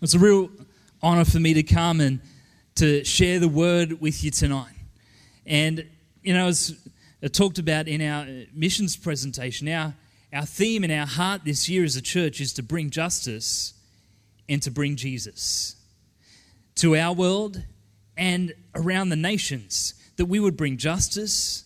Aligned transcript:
It's 0.00 0.14
a 0.14 0.18
real 0.20 0.48
honor 1.02 1.24
for 1.24 1.40
me 1.40 1.54
to 1.54 1.64
come 1.64 2.00
and 2.00 2.20
to 2.76 3.02
share 3.02 3.40
the 3.40 3.48
word 3.48 4.00
with 4.00 4.22
you 4.22 4.30
tonight. 4.30 4.72
And, 5.44 5.84
you 6.22 6.32
know, 6.32 6.46
as 6.46 6.78
I 7.20 7.26
talked 7.26 7.58
about 7.58 7.88
in 7.88 8.00
our 8.00 8.24
missions 8.54 8.96
presentation, 8.96 9.68
our, 9.68 9.94
our 10.32 10.46
theme 10.46 10.84
and 10.84 10.92
our 10.92 11.06
heart 11.06 11.44
this 11.44 11.68
year 11.68 11.82
as 11.82 11.96
a 11.96 12.00
church 12.00 12.40
is 12.40 12.52
to 12.54 12.62
bring 12.62 12.90
justice 12.90 13.74
and 14.48 14.62
to 14.62 14.70
bring 14.70 14.94
Jesus 14.94 15.74
to 16.76 16.94
our 16.94 17.12
world 17.12 17.64
and 18.16 18.54
around 18.76 19.08
the 19.08 19.16
nations, 19.16 19.94
that 20.16 20.26
we 20.26 20.38
would 20.38 20.56
bring 20.56 20.76
justice 20.76 21.64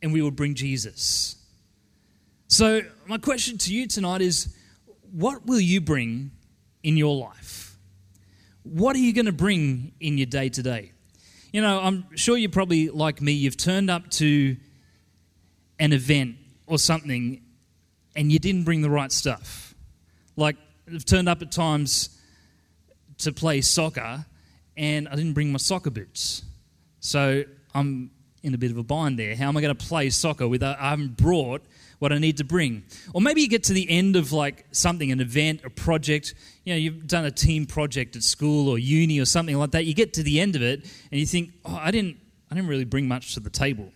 and 0.00 0.14
we 0.14 0.22
would 0.22 0.34
bring 0.34 0.54
Jesus. 0.54 1.36
So, 2.48 2.80
my 3.06 3.18
question 3.18 3.58
to 3.58 3.74
you 3.74 3.86
tonight 3.86 4.22
is 4.22 4.56
what 5.12 5.44
will 5.44 5.60
you 5.60 5.82
bring 5.82 6.30
in 6.82 6.96
your 6.96 7.16
life? 7.16 7.76
What 8.62 8.94
are 8.96 9.00
you 9.00 9.12
going 9.12 9.26
to 9.26 9.32
bring 9.32 9.92
in 10.00 10.18
your 10.18 10.26
day 10.26 10.48
to 10.48 10.62
day? 10.62 10.92
You 11.52 11.62
know, 11.62 11.80
I'm 11.80 12.06
sure 12.16 12.36
you're 12.36 12.50
probably 12.50 12.88
like 12.88 13.20
me, 13.20 13.32
you've 13.32 13.56
turned 13.56 13.90
up 13.90 14.10
to 14.12 14.56
an 15.78 15.92
event 15.92 16.36
or 16.66 16.78
something 16.78 17.42
and 18.14 18.30
you 18.30 18.38
didn't 18.38 18.64
bring 18.64 18.82
the 18.82 18.90
right 18.90 19.10
stuff. 19.10 19.74
Like, 20.36 20.56
I've 20.92 21.04
turned 21.04 21.28
up 21.28 21.42
at 21.42 21.50
times 21.50 22.20
to 23.18 23.32
play 23.32 23.60
soccer 23.60 24.24
and 24.76 25.08
I 25.08 25.16
didn't 25.16 25.32
bring 25.32 25.52
my 25.52 25.58
soccer 25.58 25.90
boots. 25.90 26.42
So 27.00 27.44
I'm 27.74 28.10
in 28.42 28.54
a 28.54 28.58
bit 28.58 28.70
of 28.70 28.78
a 28.78 28.82
bind 28.82 29.18
there. 29.18 29.36
How 29.36 29.48
am 29.48 29.56
I 29.56 29.60
going 29.60 29.74
to 29.74 29.86
play 29.86 30.10
soccer 30.10 30.48
without 30.48 30.78
I 30.78 30.90
haven't 30.90 31.16
brought 31.16 31.62
what 31.98 32.12
I 32.12 32.18
need 32.18 32.38
to 32.38 32.44
bring? 32.44 32.84
Or 33.12 33.20
maybe 33.20 33.42
you 33.42 33.48
get 33.48 33.64
to 33.64 33.72
the 33.72 33.88
end 33.90 34.16
of 34.16 34.32
like 34.32 34.64
something, 34.72 35.12
an 35.12 35.20
event, 35.20 35.60
a 35.64 35.70
project. 35.70 36.34
You 36.64 36.72
know, 36.72 36.78
you've 36.78 37.06
done 37.06 37.24
a 37.24 37.30
team 37.30 37.66
project 37.66 38.16
at 38.16 38.22
school 38.22 38.68
or 38.68 38.78
uni 38.78 39.20
or 39.20 39.26
something 39.26 39.56
like 39.56 39.72
that. 39.72 39.84
You 39.84 39.94
get 39.94 40.14
to 40.14 40.22
the 40.22 40.40
end 40.40 40.56
of 40.56 40.62
it 40.62 40.84
and 41.10 41.20
you 41.20 41.26
think, 41.26 41.52
oh, 41.64 41.78
I 41.80 41.90
didn't, 41.90 42.16
I 42.50 42.54
didn't 42.54 42.68
really 42.68 42.84
bring 42.84 43.06
much 43.06 43.34
to 43.34 43.40
the 43.40 43.50
table. 43.50 43.90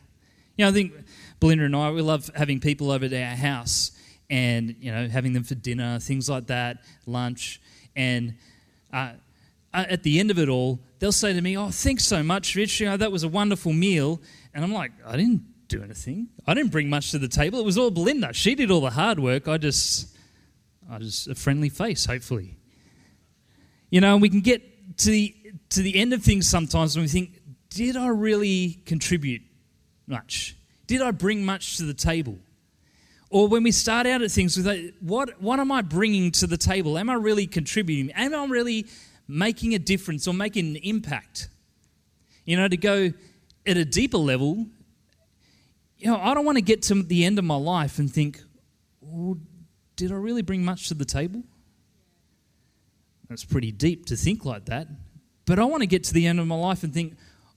You 0.57 0.65
know, 0.65 0.69
I 0.69 0.73
think 0.73 0.93
Belinda 1.41 1.65
and 1.65 1.75
I, 1.75 1.91
we 1.91 2.03
love 2.03 2.31
having 2.35 2.61
people 2.61 2.91
over 2.91 3.09
to 3.09 3.23
our 3.23 3.37
house 3.37 3.91
and 4.31 4.77
you 4.81 4.91
know 4.91 5.09
having 5.09 5.33
them 5.33 5.45
for 5.45 5.55
dinner, 5.55 5.99
things 5.99 6.29
like 6.29 6.47
that, 6.47 6.79
lunch, 7.07 7.61
and. 7.97 8.35
Uh, 8.93 9.13
at 9.75 10.05
the 10.05 10.21
end 10.21 10.31
of 10.31 10.39
it 10.39 10.49
all, 10.49 10.79
they'll 11.05 11.13
say 11.13 11.35
to 11.35 11.43
me, 11.43 11.55
Oh, 11.59 11.69
thanks 11.69 12.03
so 12.07 12.23
much, 12.23 12.55
Rich. 12.55 12.81
You 12.81 12.87
know, 12.87 12.97
that 12.97 13.13
was 13.13 13.25
a 13.25 13.29
wonderful 13.29 13.75
meal. 13.75 14.23
And 14.55 14.65
I'm 14.65 14.73
like, 14.73 14.91
I 15.07 15.19
didn't 15.19 15.43
do 15.69 15.83
anything. 15.83 16.29
I 16.47 16.55
didn't 16.55 16.73
bring 16.73 16.89
much 16.89 17.11
to 17.11 17.19
the 17.19 17.29
table. 17.29 17.59
It 17.59 17.67
was 17.67 17.77
all 17.77 17.91
Belinda. 17.91 18.33
She 18.33 18.55
did 18.55 18.71
all 18.71 18.81
the 18.81 18.89
hard 18.89 19.21
work. 19.21 19.47
I 19.47 19.59
just, 19.59 20.17
I 20.91 20.97
just 20.97 21.29
a 21.29 21.35
friendly 21.35 21.69
face, 21.69 22.07
hopefully. 22.07 22.57
You 23.91 24.01
know, 24.01 24.17
we 24.17 24.31
can 24.31 24.41
get 24.41 24.97
to 24.99 25.11
the, 25.11 25.37
to 25.71 25.83
the 25.83 25.95
end 25.95 26.15
of 26.15 26.23
things 26.23 26.49
sometimes 26.49 26.97
when 26.97 27.03
we 27.03 27.09
think, 27.09 27.39
did 27.69 27.99
I 27.99 28.07
really 28.07 28.81
contribute 28.87 29.43
much? 30.07 30.57
Did 30.87 31.03
I 31.03 31.11
bring 31.11 31.45
much 31.45 31.77
to 31.77 31.83
the 31.83 31.93
table? 31.93 32.39
Or 33.29 33.47
when 33.47 33.63
we 33.63 33.73
start 33.73 34.07
out 34.07 34.23
at 34.23 34.31
things 34.31 34.57
with, 34.57 34.95
what, 35.01 35.43
what 35.43 35.61
am 35.61 35.71
I 35.71 35.83
bringing 35.83 36.31
to 36.33 36.47
the 36.47 36.57
table? 36.57 36.97
Am 36.97 37.11
I 37.11 37.15
really 37.15 37.47
contributing? 37.47 38.11
Am 38.13 38.35
I 38.35 38.47
really 38.47 38.87
making 39.27 39.75
a 39.75 39.79
difference 39.79 40.29
or 40.29 40.35
making 40.35 40.67
an 40.67 40.77
impact. 40.77 41.49
You 42.45 42.57
know, 42.57 42.69
to 42.69 42.77
go 42.77 43.13
at 43.67 43.77
a 43.77 43.85
deeper 43.85 44.19
level, 44.19 44.67
you 45.99 46.11
know, 46.11 46.19
I 46.19 46.35
don't 46.35 46.45
want 46.45 46.59
to 46.59 46.63
get 46.63 46.83
to 46.83 47.03
the 47.03 47.25
end 47.25 47.39
of 47.39 47.45
my 47.45 47.57
life 47.57 47.99
and 47.99 48.13
think, 48.13 48.41
well, 49.01 49.39
did 49.97 50.13
I 50.13 50.17
really 50.17 50.43
bring 50.43 50.65
much 50.65 50.89
to 50.89 50.95
the 50.95 51.05
table? 51.05 51.43
That's 53.29 53.45
pretty 53.45 53.73
deep 53.73 54.07
to 54.07 54.17
think 54.17 54.45
like 54.45 54.67
that. 54.67 54.89
But 55.47 55.59
I 55.59 55.65
want 55.65 55.83
to 55.83 55.87
get 55.87 56.05
to 56.05 56.15
the 56.15 56.27
end 56.27 56.41
of 56.41 56.47
my 56.47 56.57
life 56.57 56.83
and 56.83 56.93
think, 56.93 57.17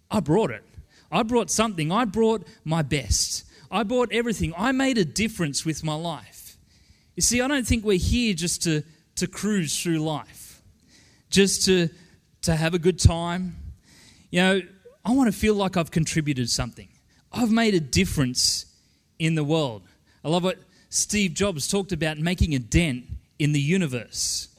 I 0.10 0.20
brought 0.22 0.52
it. 0.52 0.64
I 1.12 1.24
brought 1.24 1.50
something. 1.50 1.92
I 1.92 2.06
brought 2.06 2.48
my 2.64 2.82
best. 2.82 3.46
I 3.70 3.84
brought 3.84 4.12
everything. 4.12 4.54
I 4.58 4.72
made 4.72 4.98
a 4.98 5.06
difference 5.06 5.66
with 5.66 5.84
my 5.84 5.96
life. 5.96 6.58
You 7.16 7.22
see, 7.22 7.42
I 7.42 7.48
don't 7.48 7.68
think 7.68 7.84
we're 7.84 7.98
here 7.98 8.34
just 8.34 8.64
to, 8.64 8.84
to 9.16 9.28
cruise 9.28 9.82
through 9.82 10.00
life 10.00 10.37
just 11.30 11.66
to, 11.66 11.90
to 12.44 12.56
have 12.56 12.74
a 12.74 12.80
good 12.80 13.00
time. 13.00 13.56
You 14.32 14.42
know, 14.42 14.62
I 15.06 15.12
want 15.12 15.32
to 15.32 15.38
feel 15.38 15.56
like 15.56 15.78
I've 15.78 15.92
contributed 15.92 16.50
something. 16.50 16.88
I've 17.32 17.52
made 17.52 17.74
a 17.74 17.80
difference 17.80 18.66
in 19.20 19.36
the 19.36 19.44
world. 19.44 19.84
I 20.24 20.30
love 20.30 20.44
what 20.44 20.60
Steve 20.90 21.34
Jobs 21.34 21.68
talked 21.68 21.92
about 21.92 22.18
making 22.18 22.56
a 22.56 22.60
dent 22.60 23.06
in 23.40 23.52
the 23.52 23.62
universe. 23.62 24.50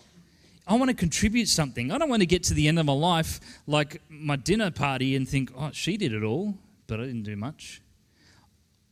I 0.67 0.75
want 0.77 0.91
to 0.91 0.95
contribute 0.95 1.49
something. 1.49 1.91
I 1.91 1.99
don't 1.99 2.11
want 2.11 2.21
to 2.21 2.27
get 2.27 2.43
to 2.45 2.55
the 2.55 2.69
end 2.69 2.79
of 2.79 2.87
my 2.87 2.93
life 2.93 3.41
like 3.67 4.03
my 4.09 4.37
dinner 4.37 4.71
party 4.71 5.17
and 5.17 5.27
think, 5.27 5.51
oh, 5.57 5.71
she 5.73 5.97
did 5.97 6.13
it 6.13 6.23
all, 6.23 6.55
but 6.87 7.01
I 7.01 7.05
didn't 7.05 7.23
do 7.23 7.37
much. 7.37 7.81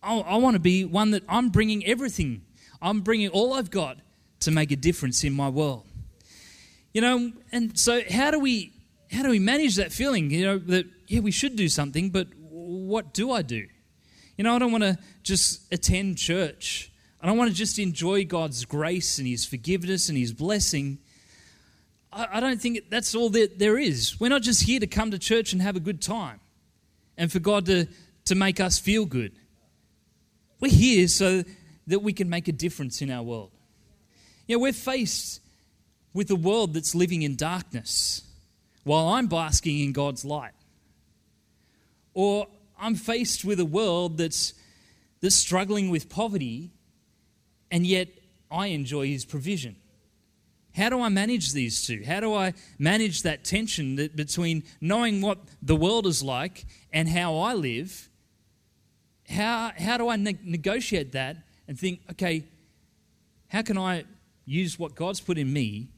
I, 0.02 0.18
I 0.18 0.36
want 0.36 0.54
to 0.54 0.60
be 0.60 0.84
one 0.84 1.10
that 1.10 1.22
I'm 1.28 1.50
bringing 1.50 1.84
everything. 1.84 2.42
I'm 2.80 3.00
bringing 3.00 3.28
all 3.28 3.52
I've 3.52 3.70
got 3.70 3.98
to 4.40 4.50
make 4.50 4.70
a 4.70 4.76
difference 4.76 5.22
in 5.22 5.34
my 5.34 5.48
world. 5.48 5.84
You 6.96 7.02
know, 7.02 7.30
and 7.52 7.78
so 7.78 8.00
how 8.10 8.30
do 8.30 8.38
we 8.38 8.72
how 9.12 9.22
do 9.22 9.28
we 9.28 9.38
manage 9.38 9.76
that 9.76 9.92
feeling? 9.92 10.30
You 10.30 10.46
know, 10.46 10.58
that 10.60 10.86
yeah, 11.08 11.20
we 11.20 11.30
should 11.30 11.54
do 11.54 11.68
something, 11.68 12.08
but 12.08 12.28
what 12.38 13.12
do 13.12 13.32
I 13.32 13.42
do? 13.42 13.66
You 14.38 14.44
know, 14.44 14.56
I 14.56 14.58
don't 14.58 14.72
want 14.72 14.84
to 14.84 14.96
just 15.22 15.70
attend 15.70 16.16
church. 16.16 16.90
I 17.20 17.26
don't 17.26 17.36
want 17.36 17.50
to 17.50 17.54
just 17.54 17.78
enjoy 17.78 18.24
God's 18.24 18.64
grace 18.64 19.18
and 19.18 19.28
His 19.28 19.44
forgiveness 19.44 20.08
and 20.08 20.16
His 20.16 20.32
blessing. 20.32 20.96
I, 22.10 22.28
I 22.32 22.40
don't 22.40 22.62
think 22.62 22.88
that's 22.88 23.14
all 23.14 23.28
that 23.28 23.58
there 23.58 23.76
is. 23.76 24.18
We're 24.18 24.30
not 24.30 24.40
just 24.40 24.62
here 24.62 24.80
to 24.80 24.86
come 24.86 25.10
to 25.10 25.18
church 25.18 25.52
and 25.52 25.60
have 25.60 25.76
a 25.76 25.80
good 25.80 26.00
time 26.00 26.40
and 27.18 27.30
for 27.30 27.40
God 27.40 27.66
to, 27.66 27.88
to 28.24 28.34
make 28.34 28.58
us 28.58 28.78
feel 28.78 29.04
good. 29.04 29.32
We're 30.60 30.72
here 30.72 31.08
so 31.08 31.44
that 31.88 31.98
we 31.98 32.14
can 32.14 32.30
make 32.30 32.48
a 32.48 32.52
difference 32.52 33.02
in 33.02 33.10
our 33.10 33.22
world. 33.22 33.50
You 34.48 34.56
know, 34.56 34.62
we're 34.62 34.72
faced 34.72 35.42
with 36.16 36.30
a 36.30 36.34
world 36.34 36.72
that's 36.72 36.94
living 36.94 37.20
in 37.20 37.36
darkness 37.36 38.22
while 38.84 39.08
I'm 39.08 39.26
basking 39.26 39.80
in 39.80 39.92
God's 39.92 40.24
light. 40.24 40.54
Or 42.14 42.48
I'm 42.80 42.94
faced 42.94 43.44
with 43.44 43.60
a 43.60 43.66
world 43.66 44.16
that's, 44.16 44.54
that's 45.20 45.34
struggling 45.34 45.90
with 45.90 46.08
poverty, 46.08 46.70
and 47.70 47.86
yet 47.86 48.08
I 48.50 48.68
enjoy 48.68 49.08
His 49.08 49.26
provision. 49.26 49.76
How 50.74 50.88
do 50.88 51.02
I 51.02 51.10
manage 51.10 51.52
these 51.52 51.86
two? 51.86 52.02
How 52.06 52.20
do 52.20 52.32
I 52.32 52.54
manage 52.78 53.20
that 53.22 53.44
tension 53.44 53.96
that 53.96 54.16
between 54.16 54.64
knowing 54.80 55.20
what 55.20 55.40
the 55.60 55.76
world 55.76 56.06
is 56.06 56.22
like 56.22 56.64
and 56.94 57.10
how 57.10 57.36
I 57.36 57.52
live? 57.52 58.08
How, 59.28 59.70
how 59.78 59.98
do 59.98 60.08
I 60.08 60.16
ne- 60.16 60.38
negotiate 60.42 61.12
that 61.12 61.36
and 61.68 61.78
think, 61.78 62.00
okay, 62.12 62.46
how 63.48 63.60
can 63.60 63.76
I 63.76 64.04
use 64.46 64.78
what 64.78 64.94
God's 64.94 65.20
put 65.20 65.36
in 65.36 65.52
me 65.52 65.88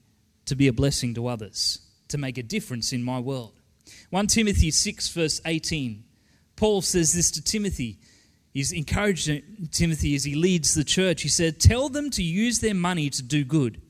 to 0.49 0.57
be 0.57 0.69
a 0.69 0.73
blessing 0.73 1.15
to 1.15 1.27
others, 1.27 1.81
to 2.09 2.19
make 2.19 2.39
a 2.39 2.43
difference 2.43 2.93
in 2.93 3.03
my 3.03 3.19
world. 3.21 3.53
1 4.11 4.27
Timothy 4.27 4.71
6, 4.71 5.09
verse 5.11 5.41
18. 5.45 6.05
Paul 6.57 6.83
says 6.83 7.13
this 7.13 7.31
to 7.33 7.43
Timothy. 7.43 7.99
He's 8.53 8.73
encouraging 8.73 9.69
Timothy 9.71 10.15
as 10.15 10.25
he 10.25 10.35
leads 10.35 10.75
the 10.75 10.85
church. 10.85 11.23
He 11.23 11.29
said, 11.29 11.61
Tell 11.61 11.89
them 11.89 12.11
to 12.11 12.23
use 12.23 12.59
their 12.59 12.75
money 12.75 13.11
to 13.11 13.23
do 13.23 13.45
good. 13.45 13.81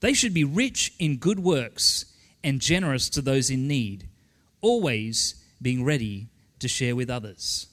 They 0.00 0.12
should 0.12 0.34
be 0.34 0.44
rich 0.44 0.92
in 0.98 1.16
good 1.16 1.40
works 1.40 2.06
and 2.44 2.60
generous 2.60 3.08
to 3.10 3.22
those 3.22 3.50
in 3.50 3.66
need, 3.66 4.08
always 4.60 5.36
being 5.60 5.84
ready 5.84 6.28
to 6.58 6.68
share 6.68 6.94
with 6.94 7.08
others. 7.08 7.68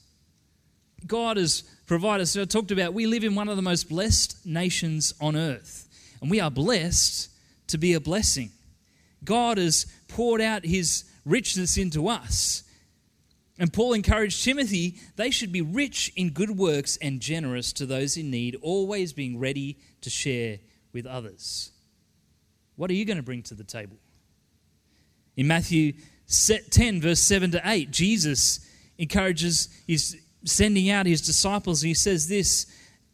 God 1.06 1.36
has 1.36 1.62
provided 1.86 2.26
so 2.26 2.42
I 2.42 2.44
talked 2.44 2.70
about, 2.70 2.94
we 2.94 3.06
live 3.06 3.24
in 3.24 3.34
one 3.34 3.48
of 3.48 3.56
the 3.56 3.62
most 3.62 3.88
blessed 3.88 4.46
nations 4.46 5.12
on 5.20 5.36
earth. 5.36 5.88
And 6.20 6.30
we 6.30 6.40
are 6.40 6.50
blessed 6.50 7.30
to 7.70 7.78
be 7.78 7.94
a 7.94 8.00
blessing. 8.00 8.50
God 9.24 9.58
has 9.58 9.86
poured 10.08 10.40
out 10.40 10.64
his 10.64 11.04
richness 11.24 11.76
into 11.76 12.08
us. 12.08 12.62
And 13.58 13.72
Paul 13.72 13.92
encouraged 13.92 14.42
Timothy, 14.42 14.96
they 15.16 15.30
should 15.30 15.52
be 15.52 15.60
rich 15.60 16.10
in 16.16 16.30
good 16.30 16.56
works 16.56 16.96
and 16.96 17.20
generous 17.20 17.74
to 17.74 17.84
those 17.84 18.16
in 18.16 18.30
need, 18.30 18.56
always 18.62 19.12
being 19.12 19.38
ready 19.38 19.78
to 20.00 20.08
share 20.08 20.58
with 20.92 21.04
others. 21.04 21.70
What 22.76 22.90
are 22.90 22.94
you 22.94 23.04
going 23.04 23.18
to 23.18 23.22
bring 23.22 23.42
to 23.44 23.54
the 23.54 23.64
table? 23.64 23.98
In 25.36 25.46
Matthew 25.46 25.92
10, 26.70 27.02
verse 27.02 27.20
7 27.20 27.50
to 27.50 27.60
8, 27.62 27.90
Jesus 27.90 28.66
encourages, 28.96 29.68
he's 29.86 30.16
sending 30.44 30.88
out 30.88 31.04
his 31.04 31.20
disciples, 31.20 31.82
and 31.82 31.88
he 31.88 31.94
says 31.94 32.28
this 32.28 32.66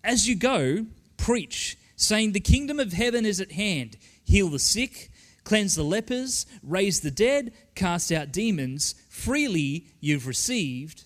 As 0.05 0.29
you 0.29 0.37
go, 0.37 0.87
preach, 1.17 1.77
saying, 1.97 2.33
The 2.33 2.41
kingdom 2.41 2.79
of 2.79 2.93
heaven 2.93 3.27
is 3.27 3.41
at 3.41 3.53
hand 3.53 3.97
heal 4.27 4.49
the 4.49 4.59
sick, 4.59 5.11
cleanse 5.45 5.77
the 5.77 5.85
lepers, 5.85 6.45
raise 6.63 7.01
the 7.01 7.11
dead, 7.11 7.53
cast 7.75 8.11
out 8.13 8.33
demons. 8.33 8.97
Freely 9.09 9.87
you've 10.01 10.27
received, 10.27 11.05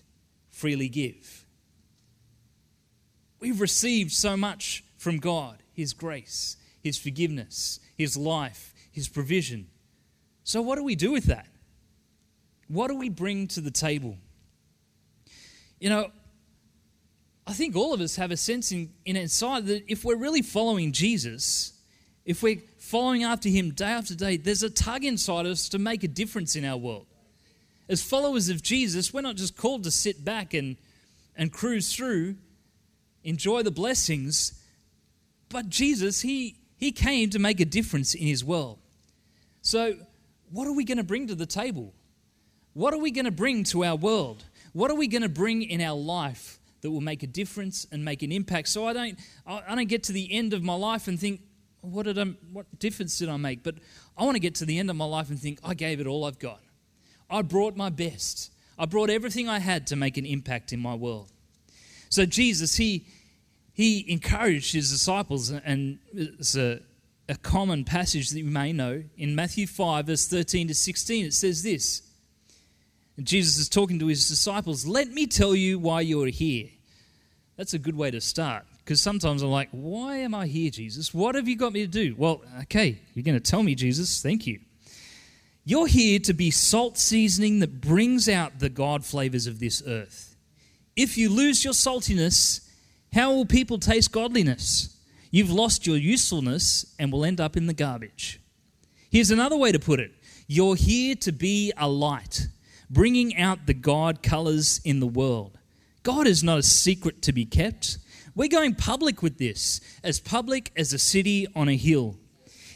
freely 0.49 0.89
give. 0.89 1.45
We've 3.39 3.61
received 3.61 4.11
so 4.11 4.35
much 4.35 4.83
from 4.97 5.19
God 5.19 5.63
His 5.71 5.93
grace, 5.93 6.57
His 6.83 6.97
forgiveness, 6.97 7.79
His 7.97 8.17
life, 8.17 8.73
His 8.91 9.07
provision. 9.07 9.67
So, 10.43 10.61
what 10.61 10.75
do 10.75 10.83
we 10.83 10.95
do 10.95 11.11
with 11.11 11.25
that? 11.25 11.47
What 12.67 12.87
do 12.87 12.95
we 12.95 13.09
bring 13.09 13.47
to 13.49 13.61
the 13.61 13.71
table? 13.71 14.17
You 15.79 15.89
know, 15.89 16.11
I 17.45 17.53
think 17.53 17.75
all 17.75 17.93
of 17.93 18.01
us 18.01 18.15
have 18.15 18.31
a 18.31 18.37
sense 18.37 18.71
in, 18.71 18.91
in 19.05 19.15
inside 19.15 19.65
that 19.67 19.83
if 19.87 20.05
we're 20.05 20.15
really 20.15 20.41
following 20.41 20.91
Jesus, 20.91 21.73
if 22.25 22.41
we're 22.41 22.61
following 22.91 23.23
after 23.23 23.47
him 23.47 23.71
day 23.71 23.85
after 23.85 24.13
day, 24.13 24.35
there's 24.35 24.63
a 24.63 24.69
tug 24.69 25.05
inside 25.05 25.45
us 25.45 25.69
to 25.69 25.79
make 25.79 26.03
a 26.03 26.09
difference 26.09 26.57
in 26.57 26.65
our 26.65 26.75
world. 26.75 27.05
As 27.87 28.03
followers 28.03 28.49
of 28.49 28.61
Jesus, 28.61 29.13
we're 29.13 29.21
not 29.21 29.37
just 29.37 29.55
called 29.55 29.85
to 29.85 29.91
sit 29.91 30.25
back 30.25 30.53
and, 30.53 30.75
and 31.37 31.53
cruise 31.53 31.95
through, 31.95 32.35
enjoy 33.23 33.63
the 33.63 33.71
blessings, 33.71 34.61
but 35.47 35.69
Jesus, 35.69 36.19
he, 36.19 36.57
he 36.75 36.91
came 36.91 37.29
to 37.29 37.39
make 37.39 37.61
a 37.61 37.65
difference 37.65 38.13
in 38.13 38.27
his 38.27 38.43
world. 38.43 38.77
So, 39.61 39.95
what 40.49 40.67
are 40.67 40.73
we 40.73 40.83
going 40.83 40.97
to 40.97 41.03
bring 41.03 41.27
to 41.27 41.35
the 41.35 41.45
table? 41.45 41.93
What 42.73 42.93
are 42.93 42.99
we 42.99 43.11
going 43.11 43.23
to 43.23 43.31
bring 43.31 43.63
to 43.65 43.85
our 43.85 43.95
world? 43.95 44.43
What 44.73 44.91
are 44.91 44.95
we 44.95 45.07
going 45.07 45.21
to 45.21 45.29
bring 45.29 45.63
in 45.63 45.79
our 45.79 45.97
life 45.97 46.59
that 46.81 46.91
will 46.91 46.99
make 46.99 47.23
a 47.23 47.27
difference 47.27 47.87
and 47.89 48.03
make 48.03 48.21
an 48.21 48.33
impact? 48.33 48.67
So 48.67 48.85
I 48.85 48.91
don't, 48.91 49.17
I 49.47 49.75
don't 49.75 49.87
get 49.87 50.03
to 50.03 50.11
the 50.11 50.29
end 50.33 50.53
of 50.53 50.61
my 50.61 50.75
life 50.75 51.07
and 51.07 51.17
think, 51.17 51.39
what 51.81 52.03
did 52.03 52.17
I, 52.17 52.25
what 52.51 52.79
difference 52.79 53.17
did 53.17 53.29
I 53.29 53.37
make? 53.37 53.63
But 53.63 53.75
I 54.17 54.23
want 54.23 54.35
to 54.35 54.39
get 54.39 54.55
to 54.55 54.65
the 54.65 54.79
end 54.79 54.89
of 54.89 54.95
my 54.95 55.05
life 55.05 55.29
and 55.29 55.39
think, 55.39 55.59
I 55.63 55.73
gave 55.73 55.99
it 55.99 56.07
all 56.07 56.25
I've 56.25 56.39
got. 56.39 56.61
I 57.29 57.41
brought 57.41 57.75
my 57.75 57.89
best. 57.89 58.51
I 58.77 58.85
brought 58.85 59.09
everything 59.09 59.49
I 59.49 59.59
had 59.59 59.87
to 59.87 59.95
make 59.95 60.17
an 60.17 60.25
impact 60.25 60.73
in 60.73 60.79
my 60.79 60.95
world. 60.95 61.31
So 62.09 62.25
Jesus, 62.25 62.75
he 62.75 63.05
he 63.73 64.05
encouraged 64.11 64.73
his 64.73 64.91
disciples, 64.91 65.49
and 65.49 65.97
it's 66.13 66.57
a, 66.57 66.81
a 67.29 67.35
common 67.35 67.85
passage 67.85 68.29
that 68.29 68.39
you 68.39 68.43
may 68.43 68.73
know 68.73 69.01
in 69.17 69.33
Matthew 69.33 69.65
5, 69.65 70.07
verse 70.07 70.27
13 70.27 70.67
to 70.67 70.75
16. 70.75 71.25
It 71.25 71.33
says 71.33 71.63
this 71.63 72.01
Jesus 73.23 73.57
is 73.57 73.69
talking 73.69 73.97
to 73.99 74.07
his 74.07 74.27
disciples, 74.27 74.85
Let 74.85 75.09
me 75.09 75.25
tell 75.25 75.55
you 75.55 75.79
why 75.79 76.01
you're 76.01 76.27
here. 76.27 76.67
That's 77.55 77.73
a 77.73 77.79
good 77.79 77.95
way 77.95 78.11
to 78.11 78.19
start 78.19 78.65
because 78.83 79.01
sometimes 79.01 79.41
I'm 79.41 79.49
like, 79.49 79.69
Why 79.71 80.17
am 80.17 80.33
I 80.33 80.47
here, 80.47 80.69
Jesus? 80.69 81.13
What 81.13 81.35
have 81.35 81.47
you 81.47 81.55
got 81.55 81.73
me 81.73 81.81
to 81.81 81.87
do? 81.87 82.15
Well, 82.17 82.41
okay, 82.63 82.99
you're 83.13 83.23
going 83.23 83.39
to 83.39 83.51
tell 83.51 83.63
me, 83.63 83.75
Jesus. 83.75 84.21
Thank 84.21 84.47
you. 84.47 84.59
You're 85.63 85.87
here 85.87 86.19
to 86.19 86.33
be 86.33 86.49
salt 86.49 86.97
seasoning 86.97 87.59
that 87.59 87.81
brings 87.81 88.27
out 88.27 88.59
the 88.59 88.69
God 88.69 89.05
flavors 89.05 89.45
of 89.45 89.59
this 89.59 89.83
earth. 89.85 90.35
If 90.95 91.17
you 91.17 91.29
lose 91.29 91.63
your 91.63 91.73
saltiness, 91.73 92.67
how 93.13 93.31
will 93.31 93.45
people 93.45 93.77
taste 93.77 94.11
godliness? 94.11 94.97
You've 95.29 95.51
lost 95.51 95.85
your 95.85 95.97
usefulness 95.97 96.93
and 96.97 97.11
will 97.11 97.23
end 97.23 97.39
up 97.39 97.55
in 97.55 97.67
the 97.67 97.73
garbage. 97.73 98.41
Here's 99.11 99.31
another 99.31 99.57
way 99.57 99.71
to 99.71 99.79
put 99.79 99.99
it 99.99 100.11
You're 100.47 100.75
here 100.75 101.15
to 101.15 101.31
be 101.31 101.71
a 101.77 101.87
light 101.87 102.47
bringing 102.89 103.37
out 103.37 103.67
the 103.67 103.73
God 103.73 104.21
colors 104.21 104.81
in 104.83 104.99
the 104.99 105.07
world. 105.07 105.57
God 106.03 106.27
is 106.27 106.43
not 106.43 106.57
a 106.59 106.63
secret 106.63 107.21
to 107.21 107.31
be 107.31 107.45
kept. 107.45 107.97
We're 108.35 108.47
going 108.47 108.75
public 108.75 109.21
with 109.21 109.37
this, 109.37 109.81
as 110.03 110.19
public 110.19 110.71
as 110.77 110.93
a 110.93 110.99
city 110.99 111.47
on 111.55 111.67
a 111.67 111.75
hill. 111.75 112.17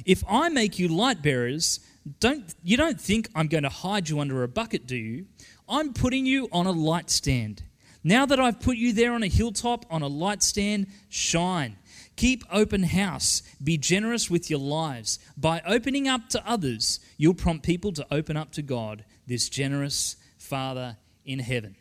If 0.06 0.24
I 0.28 0.50
make 0.50 0.78
you 0.78 0.88
light 0.88 1.22
bearers, 1.22 1.80
don't, 2.20 2.54
you 2.64 2.78
don't 2.78 3.00
think 3.00 3.30
I'm 3.34 3.48
going 3.48 3.64
to 3.64 3.70
hide 3.70 4.10
you 4.10 4.20
under 4.20 4.44
a 4.44 4.48
bucket, 4.48 4.86
do 4.86 4.96
you? 4.96 5.26
I'm 5.68 5.94
putting 5.94 6.26
you 6.26 6.50
on 6.52 6.68
a 6.68 6.72
light 6.72 7.10
stand. 7.10 7.64
Now 8.04 8.26
that 8.28 8.40
I've 8.40 8.60
put 8.60 8.78
you 8.78 8.94
there 8.94 9.14
on 9.14 9.24
a 9.24 9.28
hilltop, 9.28 9.86
on 9.90 10.04
a 10.04 10.08
light 10.08 10.44
stand, 10.44 10.88
shine. 11.10 11.78
Keep 12.16 12.44
open 12.52 12.84
house. 12.84 13.42
Be 13.64 13.78
generous 13.78 14.30
with 14.30 14.50
your 14.50 14.60
lives. 14.60 15.20
By 15.36 15.62
opening 15.66 16.08
up 16.08 16.30
to 16.30 16.48
others, 16.48 17.00
you'll 17.18 17.34
prompt 17.34 17.66
people 17.66 17.92
to 17.94 18.06
open 18.12 18.38
up 18.38 18.52
to 18.54 18.62
God 18.62 19.06
this 19.26 19.50
generous 19.50 20.18
Father 20.38 20.98
in 21.26 21.40
heaven. 21.40 21.76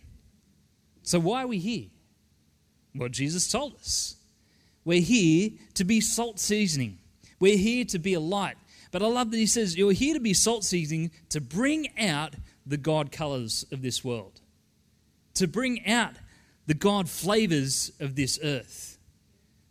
So, 1.02 1.20
why 1.20 1.42
are 1.42 1.46
we 1.46 1.58
here? 1.58 1.88
Well, 2.94 3.08
Jesus 3.08 3.50
told 3.50 3.74
us. 3.76 4.16
We're 4.84 5.00
here 5.00 5.50
to 5.74 5.84
be 5.84 6.00
salt 6.00 6.38
seasoning, 6.38 6.98
we're 7.40 7.56
here 7.56 7.84
to 7.86 7.98
be 7.98 8.14
a 8.14 8.20
light. 8.20 8.56
But 8.90 9.02
I 9.02 9.06
love 9.06 9.32
that 9.32 9.38
he 9.38 9.46
says, 9.46 9.76
You're 9.76 9.92
here 9.92 10.14
to 10.14 10.20
be 10.20 10.34
salt 10.34 10.62
seasoning 10.62 11.10
to 11.30 11.40
bring 11.40 11.98
out 11.98 12.34
the 12.64 12.76
God 12.76 13.10
colors 13.10 13.66
of 13.72 13.82
this 13.82 14.04
world, 14.04 14.40
to 15.34 15.48
bring 15.48 15.84
out 15.86 16.14
the 16.66 16.74
God 16.74 17.08
flavors 17.08 17.90
of 17.98 18.14
this 18.14 18.38
earth. 18.42 18.98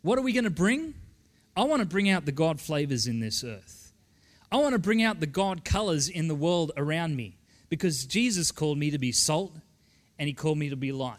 What 0.01 0.19
are 0.19 0.23
we 0.23 0.33
going 0.33 0.43
to 0.43 0.49
bring? 0.49 0.93
I 1.55 1.63
want 1.63 1.79
to 1.79 1.87
bring 1.87 2.09
out 2.09 2.25
the 2.25 2.33
God 2.33 2.59
flavors 2.59 3.07
in 3.07 3.21
this 3.21 3.43
earth. 3.43 3.93
I 4.51 4.57
want 4.57 4.73
to 4.73 4.79
bring 4.79 5.01
out 5.01 5.19
the 5.19 5.25
God 5.25 5.63
colors 5.63 6.09
in 6.09 6.27
the 6.27 6.35
world 6.35 6.71
around 6.75 7.15
me 7.15 7.37
because 7.69 8.05
Jesus 8.05 8.51
called 8.51 8.77
me 8.77 8.91
to 8.91 8.99
be 8.99 9.11
salt 9.11 9.55
and 10.19 10.27
he 10.27 10.33
called 10.33 10.57
me 10.57 10.69
to 10.69 10.75
be 10.75 10.91
light. 10.91 11.17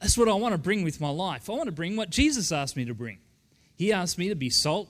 That's 0.00 0.18
what 0.18 0.28
I 0.28 0.34
want 0.34 0.52
to 0.52 0.58
bring 0.58 0.84
with 0.84 1.00
my 1.00 1.08
life. 1.08 1.48
I 1.48 1.52
want 1.52 1.66
to 1.66 1.72
bring 1.72 1.96
what 1.96 2.10
Jesus 2.10 2.52
asked 2.52 2.76
me 2.76 2.84
to 2.84 2.94
bring. 2.94 3.18
He 3.76 3.92
asked 3.92 4.18
me 4.18 4.28
to 4.28 4.34
be 4.34 4.50
salt 4.50 4.88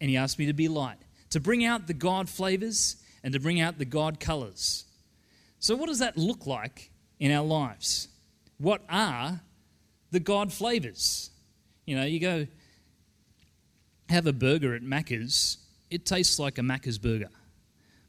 and 0.00 0.10
he 0.10 0.16
asked 0.16 0.38
me 0.38 0.46
to 0.46 0.52
be 0.52 0.68
light, 0.68 0.98
to 1.30 1.40
bring 1.40 1.64
out 1.64 1.86
the 1.86 1.94
God 1.94 2.28
flavors 2.28 2.96
and 3.22 3.32
to 3.34 3.40
bring 3.40 3.60
out 3.60 3.78
the 3.78 3.84
God 3.84 4.18
colors. 4.18 4.84
So, 5.58 5.76
what 5.76 5.86
does 5.86 6.00
that 6.00 6.16
look 6.16 6.46
like 6.46 6.90
in 7.20 7.30
our 7.30 7.44
lives? 7.44 8.08
What 8.58 8.82
are 8.88 9.40
the 10.10 10.20
God 10.20 10.52
flavors? 10.52 11.30
You 11.86 11.96
know, 11.96 12.04
you 12.04 12.18
go 12.20 12.46
have 14.08 14.26
a 14.26 14.32
burger 14.32 14.74
at 14.74 14.82
Macca's, 14.82 15.58
it 15.90 16.04
tastes 16.04 16.38
like 16.38 16.58
a 16.58 16.62
Macca's 16.62 16.98
burger. 16.98 17.30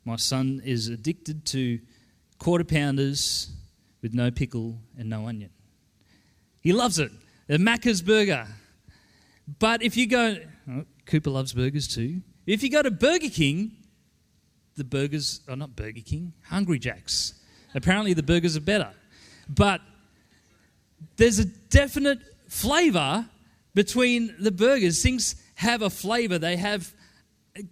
My 0.06 0.18
son 0.18 0.62
is 0.66 0.90
addicted 0.90 1.46
to 1.48 1.80
quarter 2.40 2.66
pounders 2.66 3.52
with 4.02 4.14
no 4.14 4.30
pickle 4.32 4.80
and 4.98 5.10
no 5.10 5.28
onion. 5.28 5.50
He 6.64 6.72
loves 6.72 6.98
it. 6.98 7.12
The 7.48 7.58
Macca's 7.58 8.02
burger. 8.02 8.48
But 9.60 9.84
if 9.84 9.98
you 9.98 10.08
go, 10.08 10.38
oh, 10.72 10.86
Cooper 11.06 11.30
loves 11.30 11.54
burgers 11.54 11.88
too. 11.88 12.22
If 12.48 12.64
you 12.64 12.70
go 12.70 12.82
to 12.82 12.90
Burger 12.90 13.30
King, 13.30 13.74
the 14.76 14.86
burgers 14.86 15.42
are 15.50 15.58
not 15.58 15.76
Burger 15.76 16.02
King, 16.02 16.34
Hungry 16.46 16.80
Jacks. 16.80 17.34
Apparently 17.76 18.14
the 18.14 18.24
burgers 18.24 18.56
are 18.56 18.62
better. 18.62 18.92
But 19.50 19.82
there's 21.18 21.40
a 21.40 21.46
definite 21.46 22.20
flavor 22.48 23.26
between 23.76 24.34
the 24.40 24.52
burgers. 24.52 25.04
Things 25.04 25.36
have 25.56 25.82
a 25.82 25.90
flavor, 25.90 26.40
they 26.40 26.56
have 26.56 26.94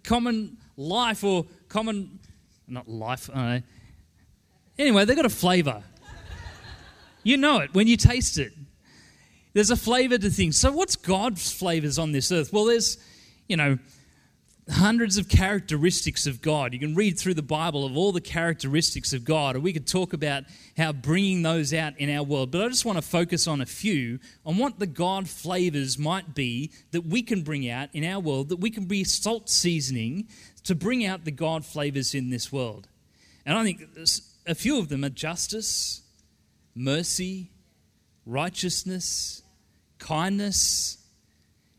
common 0.04 0.58
life 0.76 1.24
or 1.24 1.46
common 1.68 2.18
not 2.68 2.88
life. 2.88 3.30
Anyway, 4.78 5.04
they've 5.04 5.16
got 5.16 5.26
a 5.26 5.30
flavor. 5.30 5.82
you 7.22 7.36
know 7.36 7.58
it 7.58 7.72
when 7.74 7.86
you 7.86 7.96
taste 7.96 8.38
it. 8.38 8.52
There's 9.54 9.70
a 9.70 9.76
flavor 9.76 10.18
to 10.18 10.30
things. 10.30 10.58
So, 10.58 10.72
what's 10.72 10.96
God's 10.96 11.52
flavors 11.52 11.98
on 11.98 12.12
this 12.12 12.32
earth? 12.32 12.52
Well, 12.52 12.64
there's, 12.64 12.98
you 13.48 13.56
know, 13.56 13.78
hundreds 14.70 15.18
of 15.18 15.28
characteristics 15.28 16.26
of 16.26 16.40
God. 16.40 16.72
You 16.72 16.78
can 16.78 16.94
read 16.94 17.18
through 17.18 17.34
the 17.34 17.42
Bible 17.42 17.84
of 17.84 17.96
all 17.96 18.12
the 18.12 18.20
characteristics 18.20 19.12
of 19.12 19.24
God, 19.24 19.56
or 19.56 19.60
we 19.60 19.72
could 19.72 19.86
talk 19.86 20.12
about 20.12 20.44
how 20.76 20.92
bringing 20.92 21.42
those 21.42 21.74
out 21.74 21.98
in 21.98 22.08
our 22.10 22.22
world. 22.22 22.50
But 22.50 22.62
I 22.62 22.68
just 22.68 22.84
want 22.84 22.96
to 22.96 23.02
focus 23.02 23.46
on 23.46 23.60
a 23.60 23.66
few 23.66 24.20
on 24.46 24.58
what 24.58 24.78
the 24.78 24.86
God 24.86 25.28
flavors 25.28 25.98
might 25.98 26.34
be 26.34 26.70
that 26.92 27.04
we 27.04 27.22
can 27.22 27.42
bring 27.42 27.68
out 27.68 27.88
in 27.92 28.04
our 28.04 28.20
world, 28.20 28.48
that 28.50 28.60
we 28.60 28.70
can 28.70 28.84
be 28.84 29.04
salt 29.04 29.50
seasoning 29.50 30.28
to 30.64 30.74
bring 30.74 31.04
out 31.04 31.24
the 31.24 31.32
God 31.32 31.64
flavors 31.64 32.14
in 32.14 32.30
this 32.30 32.52
world. 32.52 32.88
And 33.44 33.58
I 33.58 33.64
think 33.64 33.82
a 34.46 34.54
few 34.54 34.78
of 34.78 34.88
them 34.88 35.04
are 35.04 35.10
justice, 35.10 36.02
mercy, 36.74 37.50
righteousness, 38.26 39.42
kindness. 39.98 40.98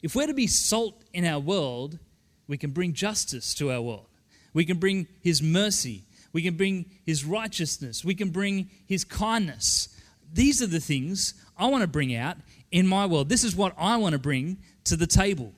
If 0.02 0.16
we're 0.16 0.28
to 0.28 0.34
be 0.34 0.48
salt 0.48 1.04
in 1.14 1.26
our 1.26 1.40
world, 1.40 2.00
we 2.48 2.58
can 2.58 2.72
bring 2.72 2.94
justice 2.94 3.54
to 3.56 3.72
our 3.72 3.82
world. 3.82 4.08
We 4.54 4.66
can 4.66 4.78
bring 4.78 5.08
His 5.22 5.42
mercy. 5.42 6.04
We 6.34 6.42
can 6.42 6.56
bring 6.56 6.86
His 7.06 7.24
righteousness. 7.24 8.04
We 8.04 8.16
can 8.16 8.30
bring 8.30 8.70
His 8.86 9.04
kindness. 9.04 9.90
These 10.32 10.62
are 10.62 10.68
the 10.68 10.80
things 10.80 11.36
I 11.58 11.68
want 11.68 11.84
to 11.84 11.88
bring 11.88 12.16
out 12.16 12.38
in 12.72 12.88
my 12.88 13.06
world. 13.06 13.30
This 13.30 13.44
is 13.44 13.56
what 13.56 13.74
I 13.78 13.98
want 13.98 14.14
to 14.14 14.20
bring 14.20 14.58
to 14.86 14.96
the 14.96 15.08
table. 15.08 15.54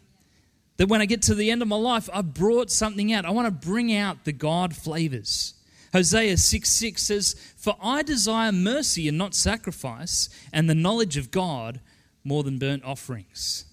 That 0.77 0.89
when 0.89 1.01
I 1.01 1.05
get 1.05 1.23
to 1.23 1.35
the 1.35 1.49
end 1.49 1.61
of 1.61 1.67
my 1.67 1.77
life, 1.77 2.09
I've 2.13 2.33
brought 2.33 2.69
something 2.69 3.13
out. 3.13 3.25
I 3.25 3.31
want 3.31 3.47
to 3.47 3.67
bring 3.67 3.95
out 3.95 4.25
the 4.25 4.33
God 4.33 4.75
flavors. 4.75 5.54
Hosea 5.95 6.35
6 6.35 6.69
6 6.69 7.01
says, 7.01 7.35
For 7.55 7.77
I 7.81 8.03
desire 8.03 8.51
mercy 8.51 9.07
and 9.07 9.17
not 9.17 9.33
sacrifice, 9.33 10.27
and 10.51 10.69
the 10.69 10.75
knowledge 10.75 11.15
of 11.15 11.31
God 11.31 11.79
more 12.25 12.43
than 12.43 12.59
burnt 12.59 12.83
offerings. 12.83 13.63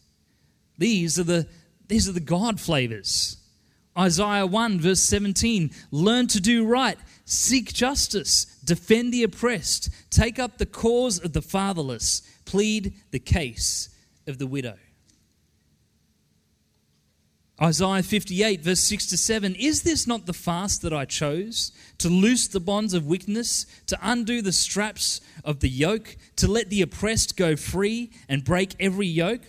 These 0.79 1.19
are 1.19 1.25
the, 1.25 1.49
these 1.89 2.09
are 2.09 2.13
the 2.13 2.21
God 2.21 2.61
flavors. 2.61 3.39
Isaiah 3.99 4.47
1, 4.47 4.79
verse 4.79 5.01
17 5.01 5.73
Learn 5.91 6.29
to 6.29 6.41
do 6.41 6.65
right, 6.65 6.97
seek 7.25 7.73
justice, 7.73 8.45
defend 8.65 9.13
the 9.13 9.25
oppressed, 9.25 9.91
take 10.09 10.39
up 10.39 10.59
the 10.59 10.67
cause 10.67 11.19
of 11.19 11.33
the 11.33 11.43
fatherless, 11.43 12.23
plead 12.45 12.95
the 13.11 13.19
case 13.19 13.89
of 14.29 14.39
the 14.39 14.47
widow. 14.47 14.77
Isaiah 17.61 18.03
58, 18.03 18.63
verse 18.63 18.81
6 18.81 19.07
to 19.09 19.17
7 19.17 19.55
Is 19.57 19.83
this 19.83 20.07
not 20.07 20.27
the 20.27 20.33
fast 20.33 20.83
that 20.83 20.93
I 20.93 21.05
chose? 21.05 21.73
To 21.99 22.09
loose 22.09 22.49
the 22.49 22.61
bonds 22.61 22.95
of 22.95 23.07
wickedness, 23.07 23.67
to 23.87 23.99
undo 24.03 24.43
the 24.43 24.53
straps 24.53 25.21
of 25.45 25.61
the 25.61 25.69
yoke, 25.69 26.17
to 26.37 26.49
let 26.49 26.71
the 26.71 26.83
oppressed 26.83 27.37
go 27.37 27.57
free 27.57 28.11
and 28.29 28.45
break 28.45 28.75
every 28.81 29.07
yoke? 29.07 29.43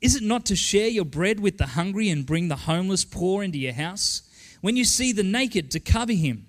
Is 0.00 0.16
it 0.16 0.22
not 0.22 0.44
to 0.46 0.56
share 0.56 0.88
your 0.88 1.04
bread 1.04 1.40
with 1.40 1.56
the 1.58 1.66
hungry 1.66 2.10
and 2.10 2.26
bring 2.26 2.48
the 2.48 2.56
homeless 2.56 3.04
poor 3.04 3.42
into 3.42 3.58
your 3.58 3.72
house? 3.72 4.22
When 4.60 4.76
you 4.76 4.84
see 4.84 5.12
the 5.12 5.22
naked, 5.22 5.70
to 5.70 5.80
cover 5.80 6.12
him, 6.12 6.46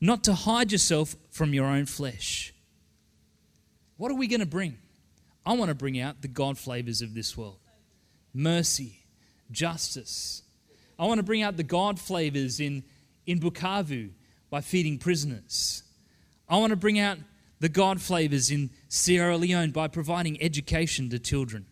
not 0.00 0.24
to 0.24 0.34
hide 0.34 0.72
yourself 0.72 1.14
from 1.30 1.54
your 1.54 1.66
own 1.66 1.86
flesh. 1.86 2.52
What 3.96 4.10
are 4.10 4.16
we 4.16 4.26
going 4.26 4.40
to 4.40 4.46
bring? 4.46 4.78
I 5.44 5.52
want 5.52 5.68
to 5.68 5.74
bring 5.74 6.00
out 6.00 6.22
the 6.22 6.28
God 6.28 6.58
flavors 6.58 7.02
of 7.02 7.14
this 7.14 7.36
world 7.36 7.58
mercy 8.32 8.99
justice. 9.50 10.42
I 10.98 11.06
want 11.06 11.18
to 11.18 11.24
bring 11.24 11.42
out 11.42 11.56
the 11.56 11.62
God 11.62 11.98
flavors 11.98 12.60
in, 12.60 12.84
in 13.26 13.40
Bukavu 13.40 14.10
by 14.50 14.60
feeding 14.60 14.98
prisoners. 14.98 15.82
I 16.48 16.58
want 16.58 16.70
to 16.70 16.76
bring 16.76 16.98
out 16.98 17.18
the 17.60 17.68
God 17.68 18.00
flavors 18.00 18.50
in 18.50 18.70
Sierra 18.88 19.36
Leone 19.36 19.70
by 19.70 19.88
providing 19.88 20.42
education 20.42 21.08
to 21.10 21.18
children. 21.18 21.66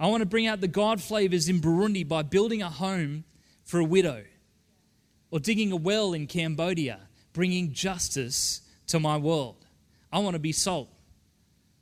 I 0.00 0.06
want 0.06 0.22
to 0.22 0.26
bring 0.26 0.46
out 0.46 0.60
the 0.60 0.68
God 0.68 1.02
flavors 1.02 1.48
in 1.48 1.60
Burundi 1.60 2.06
by 2.06 2.22
building 2.22 2.62
a 2.62 2.70
home 2.70 3.24
for 3.64 3.80
a 3.80 3.84
widow 3.84 4.24
or 5.30 5.40
digging 5.40 5.72
a 5.72 5.76
well 5.76 6.12
in 6.12 6.26
Cambodia, 6.26 7.00
bringing 7.32 7.72
justice 7.72 8.62
to 8.86 9.00
my 9.00 9.16
world. 9.16 9.66
I 10.12 10.20
want 10.20 10.34
to 10.34 10.40
be 10.40 10.52
salt. 10.52 10.88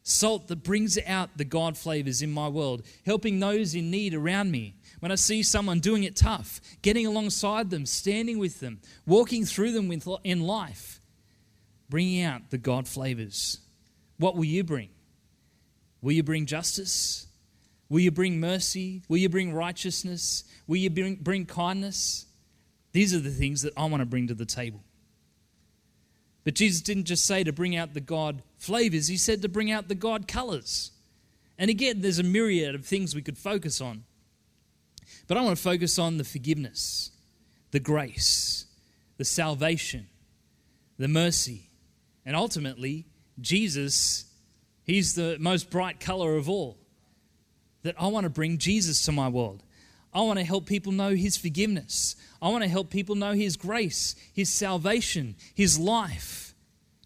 Salt 0.02 0.49
that 0.49 0.62
brings 0.62 0.99
out 1.06 1.37
the 1.37 1.45
God 1.45 1.76
flavors 1.76 2.23
in 2.23 2.30
my 2.30 2.49
world, 2.49 2.83
helping 3.04 3.38
those 3.38 3.75
in 3.75 3.90
need 3.90 4.14
around 4.14 4.50
me, 4.50 4.75
when 5.00 5.12
I 5.12 5.16
see 5.16 5.42
someone 5.42 5.80
doing 5.80 6.04
it 6.04 6.16
tough, 6.16 6.60
getting 6.82 7.06
alongside 7.06 7.70
them, 7.70 7.86
standing 7.86 8.38
with 8.38 8.60
them, 8.60 8.80
walking 9.06 9.44
through 9.44 9.72
them 9.72 9.92
in 10.24 10.40
life, 10.40 11.00
bringing 11.88 12.22
out 12.22 12.50
the 12.50 12.58
God 12.58 12.88
flavors. 12.88 13.58
What 14.18 14.36
will 14.36 14.44
you 14.44 14.64
bring? 14.64 14.90
Will 16.00 16.12
you 16.12 16.22
bring 16.22 16.46
justice? 16.46 17.26
Will 17.88 18.00
you 18.00 18.10
bring 18.10 18.40
mercy? 18.40 19.02
Will 19.08 19.18
you 19.18 19.28
bring 19.28 19.52
righteousness? 19.52 20.44
Will 20.66 20.76
you 20.76 20.90
bring, 20.90 21.16
bring 21.16 21.46
kindness? 21.46 22.26
These 22.92 23.14
are 23.14 23.20
the 23.20 23.30
things 23.30 23.62
that 23.62 23.74
I 23.76 23.84
want 23.84 24.00
to 24.00 24.06
bring 24.06 24.28
to 24.28 24.34
the 24.34 24.46
table. 24.46 24.82
But 26.44 26.54
Jesus 26.54 26.80
didn't 26.80 27.04
just 27.04 27.26
say 27.26 27.44
to 27.44 27.52
bring 27.52 27.76
out 27.76 27.92
the 27.92 28.00
God 28.00 28.42
flavors, 28.56 29.08
He 29.08 29.16
said 29.16 29.42
to 29.42 29.48
bring 29.48 29.70
out 29.70 29.88
the 29.88 29.94
God 29.94 30.28
colors. 30.28 30.92
And 31.58 31.70
again, 31.70 32.00
there's 32.02 32.18
a 32.18 32.24
myriad 32.24 32.74
of 32.74 32.86
things 32.86 33.14
we 33.14 33.22
could 33.22 33.38
focus 33.38 33.80
on. 33.80 34.04
But 35.26 35.37
I 35.37 35.42
want 35.42 35.56
to 35.56 35.62
focus 35.62 35.99
on 35.99 36.18
the 36.18 36.25
forgiveness, 36.25 37.11
the 37.73 37.80
grace, 37.80 38.66
the 39.16 39.25
salvation, 39.25 40.06
the 40.99 41.09
mercy, 41.09 41.71
and 42.25 42.37
ultimately, 42.37 43.06
Jesus, 43.40 44.25
He's 44.85 45.14
the 45.14 45.37
most 45.40 45.71
bright 45.71 46.00
color 46.00 46.37
of 46.37 46.49
all. 46.49 46.78
That 47.83 47.97
I 47.99 48.09
want 48.09 48.25
to 48.25 48.30
bring 48.30 48.59
Jesus 48.59 49.04
to 49.04 49.12
my 49.12 49.28
world. 49.28 49.62
I 50.12 50.21
want 50.23 50.38
to 50.38 50.45
help 50.45 50.66
people 50.66 50.92
know 50.92 51.11
His 51.11 51.37
forgiveness. 51.37 52.16
I 52.40 52.49
want 52.49 52.64
to 52.64 52.71
help 52.71 52.90
people 52.90 53.14
know 53.14 53.33
His 53.33 53.56
grace, 53.56 54.16
His 54.33 54.50
salvation, 54.50 55.37
His 55.54 55.78
life, 55.78 56.54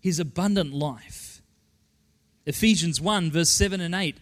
His 0.01 0.19
abundant 0.21 0.73
life. 0.73 1.43
Ephesians 2.47 3.01
1, 3.01 3.31
verse 3.31 3.51
7 3.51 3.81
and 3.81 3.95
8 3.95 4.17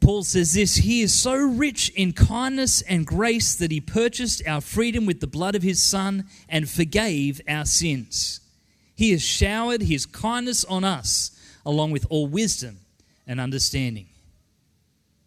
Paul 0.00 0.22
says 0.24 0.54
this 0.54 0.76
He 0.76 1.02
is 1.02 1.12
so 1.12 1.34
rich 1.34 1.90
in 1.90 2.12
kindness 2.12 2.82
and 2.82 3.06
grace 3.06 3.54
that 3.56 3.70
he 3.70 3.80
purchased 3.80 4.46
our 4.46 4.60
freedom 4.60 5.06
with 5.06 5.20
the 5.20 5.26
blood 5.26 5.54
of 5.54 5.62
his 5.62 5.80
Son 5.82 6.26
and 6.48 6.68
forgave 6.68 7.40
our 7.48 7.64
sins. 7.64 8.40
He 8.94 9.10
has 9.12 9.22
showered 9.22 9.82
his 9.82 10.06
kindness 10.06 10.64
on 10.64 10.84
us, 10.84 11.30
along 11.64 11.90
with 11.90 12.06
all 12.10 12.26
wisdom 12.26 12.78
and 13.26 13.40
understanding. 13.40 14.06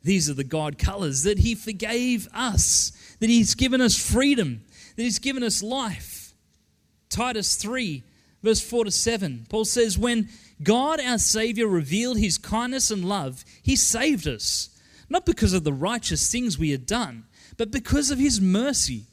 These 0.04 0.30
are 0.30 0.36
the 0.36 0.44
God 0.44 0.78
colors 0.78 1.24
that 1.24 1.40
he 1.40 1.56
forgave 1.56 2.28
us, 2.34 2.92
that 3.20 3.30
he's 3.30 3.56
given 3.56 3.82
us 3.82 3.98
freedom, 3.98 4.62
that 4.96 5.02
he's 5.02 5.20
given 5.20 5.44
us 5.44 5.64
life. 5.64 6.34
Titus 7.10 7.56
3, 7.56 8.04
verse 8.44 8.62
4 8.62 8.86
to 8.86 8.92
7, 8.92 9.48
Paul 9.50 9.66
says, 9.66 9.98
When 9.98 10.30
God, 10.64 11.00
our 11.00 11.18
Savior, 11.18 11.68
revealed 11.68 12.18
His 12.18 12.38
kindness 12.38 12.92
and 12.92 13.06
love. 13.06 13.44
He 13.62 13.76
saved 13.76 14.28
us, 14.28 14.70
not 15.10 15.26
because 15.26 15.54
of 15.54 15.64
the 15.64 15.74
righteous 15.74 16.32
things 16.32 16.58
we 16.58 16.72
had 16.72 16.86
done, 16.86 17.26
but 17.58 17.72
because 17.72 18.12
of 18.12 18.20
His 18.20 18.40
mercy. 18.40 19.06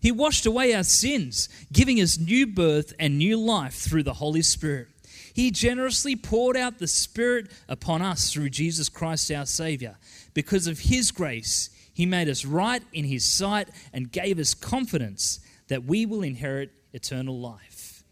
He 0.00 0.10
washed 0.10 0.46
away 0.46 0.74
our 0.74 0.82
sins, 0.82 1.48
giving 1.72 2.00
us 2.00 2.18
new 2.18 2.46
birth 2.46 2.92
and 2.98 3.18
new 3.18 3.38
life 3.38 3.74
through 3.74 4.02
the 4.02 4.14
Holy 4.14 4.42
Spirit. 4.42 4.88
He 5.32 5.50
generously 5.50 6.16
poured 6.16 6.56
out 6.56 6.78
the 6.78 6.88
Spirit 6.88 7.50
upon 7.68 8.02
us 8.02 8.32
through 8.32 8.50
Jesus 8.50 8.88
Christ 8.88 9.30
our 9.30 9.46
Savior. 9.46 9.96
Because 10.34 10.66
of 10.66 10.80
His 10.80 11.12
grace, 11.12 11.70
He 11.92 12.06
made 12.06 12.28
us 12.28 12.44
right 12.44 12.82
in 12.92 13.04
His 13.04 13.24
sight 13.24 13.68
and 13.92 14.10
gave 14.10 14.38
us 14.38 14.54
confidence 14.54 15.40
that 15.68 15.84
we 15.84 16.04
will 16.04 16.22
inherit 16.22 16.72
eternal 16.92 17.38
life. 17.38 18.02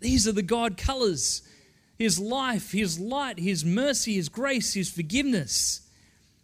These 0.00 0.28
are 0.28 0.32
the 0.32 0.42
God 0.42 0.76
colors 0.76 1.42
his 1.98 2.18
life, 2.18 2.72
His 2.72 2.98
light, 2.98 3.38
His 3.38 3.64
mercy, 3.64 4.14
His 4.14 4.28
grace, 4.28 4.74
His 4.74 4.90
forgiveness. 4.90 5.82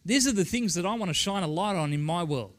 These 0.04 0.26
are 0.26 0.32
the 0.32 0.44
things 0.44 0.74
that 0.74 0.84
I 0.84 0.94
want 0.94 1.10
to 1.10 1.14
shine 1.14 1.42
a 1.42 1.46
light 1.46 1.76
on 1.76 1.92
in 1.92 2.02
my 2.02 2.24
world. 2.24 2.52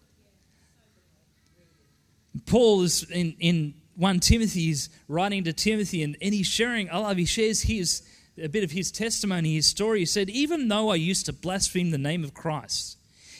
Paul 2.45 2.81
is 2.83 3.03
in, 3.11 3.35
in 3.39 3.75
1 3.95 4.19
Timothy, 4.19 4.61
he's 4.61 4.89
writing 5.07 5.43
to 5.43 5.53
Timothy 5.53 6.03
and, 6.03 6.17
and 6.21 6.33
he's 6.33 6.47
sharing, 6.47 6.89
I 6.89 6.97
love, 6.97 7.17
he 7.17 7.25
shares 7.25 7.61
his, 7.61 8.01
a 8.41 8.49
bit 8.49 8.63
of 8.63 8.71
his 8.71 8.91
testimony, 8.91 9.55
his 9.55 9.67
story. 9.67 9.99
He 9.99 10.05
said, 10.05 10.29
Even 10.29 10.67
though 10.67 10.89
I 10.89 10.95
used 10.95 11.27
to 11.27 11.33
blaspheme 11.33 11.91
the 11.91 11.97
name 11.97 12.23
of 12.23 12.33
Christ, 12.33 12.97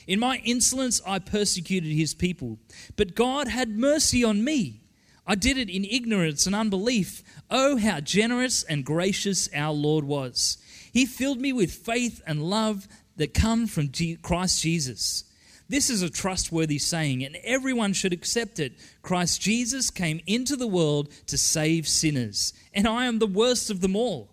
in 0.08 0.20
my 0.20 0.38
insolence 0.46 1.02
I 1.06 1.20
persecuted 1.20 1.92
his 1.92 2.14
people, 2.14 2.60
but 2.96 3.16
God 3.16 3.48
had 3.48 3.70
mercy 3.70 4.24
on 4.24 4.44
me. 4.44 4.85
I 5.27 5.36
did 5.36 5.58
it 5.58 5.70
in 5.70 5.86
ignorance 5.86 6.46
and 6.46 6.55
unbelief. 6.55 7.24
Oh, 7.50 7.77
how 7.77 8.00
generous 8.00 8.63
and 8.63 8.86
gracious 8.86 9.50
our 9.55 9.74
Lord 9.74 10.05
was. 10.05 10.58
He 10.91 11.05
filled 11.05 11.41
me 11.41 11.51
with 11.51 11.74
faith 11.74 12.22
and 12.27 12.50
love 12.50 12.88
that 13.17 13.34
come 13.34 13.67
from 13.67 13.91
Christ 14.22 14.62
Jesus. 14.62 15.24
This 15.67 15.89
is 15.89 16.03
a 16.03 16.10
trustworthy 16.12 16.77
saying, 16.77 17.24
and 17.24 17.38
everyone 17.44 17.94
should 17.94 18.13
accept 18.13 18.60
it. 18.60 18.74
Christ 19.01 19.41
Jesus 19.41 19.89
came 19.89 20.22
into 20.27 20.55
the 20.55 20.67
world 20.67 21.10
to 21.25 21.38
save 21.38 21.88
sinners, 21.88 22.53
and 22.74 22.88
I 22.88 23.05
am 23.05 23.17
the 23.17 23.25
worst 23.25 23.72
of 23.72 23.82
them 23.82 23.96
all. 23.96 24.29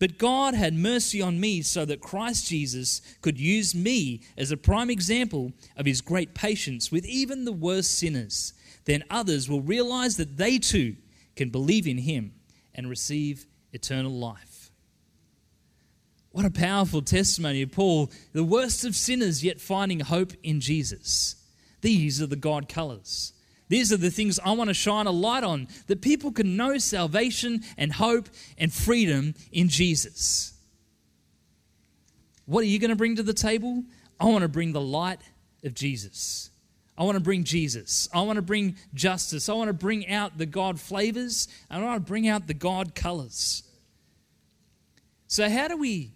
But 0.00 0.18
God 0.18 0.54
had 0.54 0.74
mercy 0.74 1.22
on 1.22 1.38
me 1.38 1.62
so 1.62 1.84
that 1.84 2.00
Christ 2.00 2.48
Jesus 2.48 3.00
could 3.20 3.38
use 3.38 3.72
me 3.72 4.22
as 4.36 4.50
a 4.50 4.56
prime 4.56 4.90
example 4.90 5.52
of 5.76 5.86
his 5.86 6.00
great 6.00 6.34
patience 6.34 6.90
with 6.90 7.06
even 7.06 7.44
the 7.44 7.52
worst 7.52 7.96
sinners. 7.96 8.52
Then 8.84 9.04
others 9.10 9.48
will 9.48 9.60
realize 9.60 10.16
that 10.16 10.36
they 10.36 10.58
too 10.58 10.96
can 11.36 11.50
believe 11.50 11.86
in 11.86 11.98
him 11.98 12.34
and 12.74 12.88
receive 12.88 13.46
eternal 13.72 14.12
life. 14.12 14.70
What 16.30 16.46
a 16.46 16.50
powerful 16.50 17.02
testimony 17.02 17.62
of 17.62 17.72
Paul, 17.72 18.10
the 18.32 18.44
worst 18.44 18.84
of 18.84 18.96
sinners, 18.96 19.44
yet 19.44 19.60
finding 19.60 20.00
hope 20.00 20.32
in 20.42 20.60
Jesus. 20.60 21.36
These 21.82 22.22
are 22.22 22.26
the 22.26 22.36
God 22.36 22.68
colors. 22.68 23.34
These 23.68 23.92
are 23.92 23.98
the 23.98 24.10
things 24.10 24.38
I 24.38 24.52
want 24.52 24.68
to 24.68 24.74
shine 24.74 25.06
a 25.06 25.10
light 25.10 25.44
on 25.44 25.68
that 25.86 26.00
people 26.00 26.32
can 26.32 26.56
know 26.56 26.78
salvation 26.78 27.60
and 27.76 27.92
hope 27.92 28.28
and 28.58 28.72
freedom 28.72 29.34
in 29.50 29.68
Jesus. 29.68 30.54
What 32.46 32.64
are 32.64 32.66
you 32.66 32.78
going 32.78 32.90
to 32.90 32.96
bring 32.96 33.16
to 33.16 33.22
the 33.22 33.34
table? 33.34 33.82
I 34.18 34.26
want 34.26 34.42
to 34.42 34.48
bring 34.48 34.72
the 34.72 34.80
light 34.80 35.20
of 35.64 35.74
Jesus. 35.74 36.50
I 36.96 37.04
want 37.04 37.16
to 37.16 37.22
bring 37.22 37.44
Jesus. 37.44 38.08
I 38.12 38.20
want 38.22 38.36
to 38.36 38.42
bring 38.42 38.76
justice. 38.94 39.48
I 39.48 39.54
want 39.54 39.68
to 39.68 39.74
bring 39.74 40.08
out 40.08 40.36
the 40.36 40.46
God 40.46 40.78
flavors. 40.78 41.48
I 41.70 41.82
want 41.82 42.04
to 42.04 42.08
bring 42.08 42.28
out 42.28 42.46
the 42.46 42.54
God 42.54 42.94
colors. 42.94 43.62
So, 45.26 45.48
how 45.48 45.68
do 45.68 45.78
we 45.78 46.12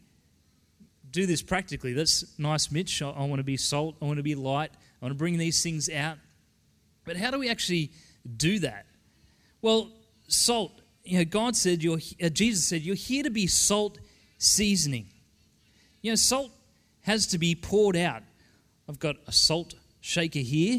do 1.10 1.24
this 1.24 1.40
practically? 1.40 1.94
That's 1.94 2.38
nice, 2.38 2.70
Mitch. 2.70 3.00
I, 3.00 3.06
want 3.24 3.38
to 3.38 3.44
be 3.44 3.56
salt. 3.56 3.96
I 4.02 4.04
want 4.04 4.18
to 4.18 4.22
be 4.22 4.34
light. 4.34 4.70
I 5.00 5.04
want 5.04 5.14
to 5.14 5.18
bring 5.18 5.38
these 5.38 5.62
things 5.62 5.88
out. 5.88 6.18
But 7.04 7.16
how 7.16 7.30
do 7.30 7.38
we 7.38 7.48
actually 7.48 7.92
do 8.36 8.58
that? 8.58 8.84
Well, 9.62 9.90
salt. 10.28 10.82
You 11.04 11.18
know, 11.18 11.24
God 11.24 11.56
said, 11.56 11.82
you're, 11.82 12.00
uh, 12.22 12.28
Jesus 12.28 12.64
said, 12.66 12.82
you're 12.82 12.94
here 12.94 13.22
to 13.22 13.30
be 13.30 13.46
salt 13.46 13.98
seasoning. 14.38 15.06
You 16.02 16.12
know, 16.12 16.16
salt 16.16 16.50
has 17.02 17.28
to 17.28 17.38
be 17.38 17.54
poured 17.54 17.96
out. 17.96 18.22
I've 18.88 18.98
got 18.98 19.16
a 19.26 19.32
salt 19.32 19.74
shaker 20.06 20.38
here, 20.38 20.78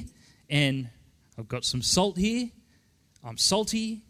and 0.50 0.90
I've 1.38 1.50
got 1.50 1.66
some 1.66 1.82
salt 1.82 2.18
here. 2.18 2.50
I'm 3.24 3.38
salty. 3.38 4.04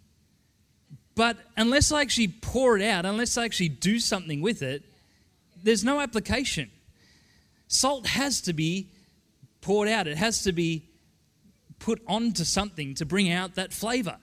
But 1.16 1.38
unless 1.58 1.92
I 1.92 2.02
actually 2.02 2.28
pour 2.28 2.78
it 2.78 2.84
out, 2.84 3.04
unless 3.04 3.36
I 3.36 3.44
actually 3.44 3.70
do 3.70 4.00
something 4.00 4.42
with 4.42 4.62
it, 4.62 4.84
there's 5.64 5.84
no 5.84 6.00
application. 6.00 6.70
Salt 7.68 8.06
has 8.06 8.42
to 8.42 8.54
be 8.54 8.92
poured 9.62 9.90
out, 9.90 10.08
it 10.08 10.18
has 10.18 10.44
to 10.44 10.52
be 10.52 10.88
put 11.80 12.00
onto 12.08 12.44
something 12.44 12.94
to 12.96 13.06
bring 13.06 13.32
out 13.32 13.56
that 13.56 13.74
flavor. 13.74 14.18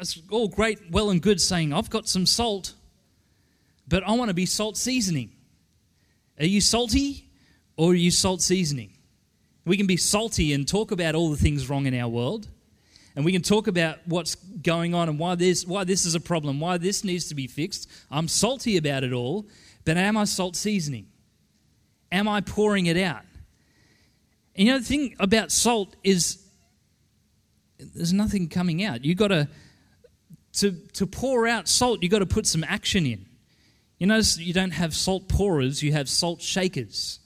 It's 0.00 0.20
all 0.30 0.48
great, 0.48 0.90
well 0.90 1.10
and 1.10 1.20
good 1.20 1.40
saying, 1.40 1.74
I've 1.74 1.90
got 1.90 2.08
some 2.08 2.24
salt, 2.24 2.72
but 3.86 4.02
I 4.04 4.12
want 4.12 4.30
to 4.30 4.34
be 4.34 4.46
salt 4.46 4.78
seasoning. 4.78 5.32
Are 6.40 6.46
you 6.46 6.62
salty 6.62 7.28
or 7.76 7.90
are 7.90 7.94
you 7.94 8.10
salt 8.10 8.40
seasoning? 8.40 8.94
We 9.64 9.76
can 9.76 9.86
be 9.86 9.96
salty 9.96 10.52
and 10.52 10.66
talk 10.66 10.90
about 10.90 11.14
all 11.14 11.30
the 11.30 11.36
things 11.36 11.68
wrong 11.68 11.86
in 11.86 11.94
our 11.94 12.08
world, 12.08 12.48
and 13.14 13.24
we 13.24 13.32
can 13.32 13.42
talk 13.42 13.66
about 13.66 13.98
what's 14.06 14.34
going 14.34 14.94
on 14.94 15.08
and 15.08 15.18
why 15.18 15.34
this, 15.34 15.66
why 15.66 15.84
this 15.84 16.06
is 16.06 16.14
a 16.14 16.20
problem, 16.20 16.60
why 16.60 16.78
this 16.78 17.04
needs 17.04 17.28
to 17.28 17.34
be 17.34 17.46
fixed. 17.46 17.88
I'm 18.10 18.26
salty 18.28 18.76
about 18.76 19.04
it 19.04 19.12
all, 19.12 19.46
but 19.84 19.96
am 19.96 20.16
I 20.16 20.24
salt 20.24 20.56
seasoning? 20.56 21.06
Am 22.10 22.28
I 22.28 22.40
pouring 22.40 22.86
it 22.86 22.96
out? 22.96 23.22
And 24.56 24.66
you 24.66 24.72
know, 24.72 24.78
the 24.78 24.84
thing 24.84 25.16
about 25.18 25.52
salt 25.52 25.96
is 26.02 26.42
there's 27.78 28.12
nothing 28.12 28.48
coming 28.48 28.84
out. 28.84 29.04
You've 29.04 29.18
got 29.18 29.28
to, 29.28 29.48
to, 30.54 30.72
to 30.94 31.06
pour 31.06 31.46
out 31.46 31.68
salt, 31.68 32.02
you've 32.02 32.12
got 32.12 32.20
to 32.20 32.26
put 32.26 32.46
some 32.46 32.64
action 32.64 33.06
in. 33.06 33.26
You 33.98 34.06
notice 34.06 34.38
you 34.38 34.52
don't 34.52 34.72
have 34.72 34.94
salt 34.94 35.28
pourers, 35.28 35.82
you 35.82 35.92
have 35.92 36.08
salt 36.08 36.42
shakers. 36.42 37.20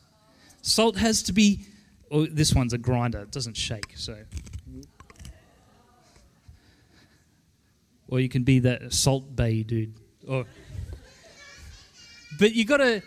Salt 0.62 0.96
has 0.96 1.22
to 1.24 1.32
be, 1.32 1.64
oh, 2.10 2.26
this 2.26 2.54
one's 2.54 2.72
a 2.72 2.78
grinder, 2.78 3.20
it 3.20 3.30
doesn't 3.30 3.56
shake, 3.56 3.92
so. 3.96 4.16
Or 8.08 8.20
you 8.20 8.28
can 8.28 8.44
be 8.44 8.60
that 8.60 8.92
Salt 8.92 9.34
Bae 9.34 9.62
dude. 9.62 9.94
Or, 10.28 10.44
but 12.38 12.54
you 12.54 12.64
got 12.64 12.78
to, 12.78 13.02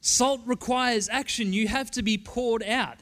salt 0.00 0.42
requires 0.44 1.08
action. 1.08 1.52
You 1.52 1.68
have 1.68 1.90
to 1.92 2.02
be 2.02 2.18
poured 2.18 2.62
out. 2.62 2.98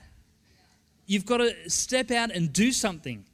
You've 1.07 1.27
got 1.27 1.39
to 1.39 1.69
step 1.69 2.11
out 2.11 2.31
and 2.31 2.53
do 2.53 2.71
something. 2.71 3.25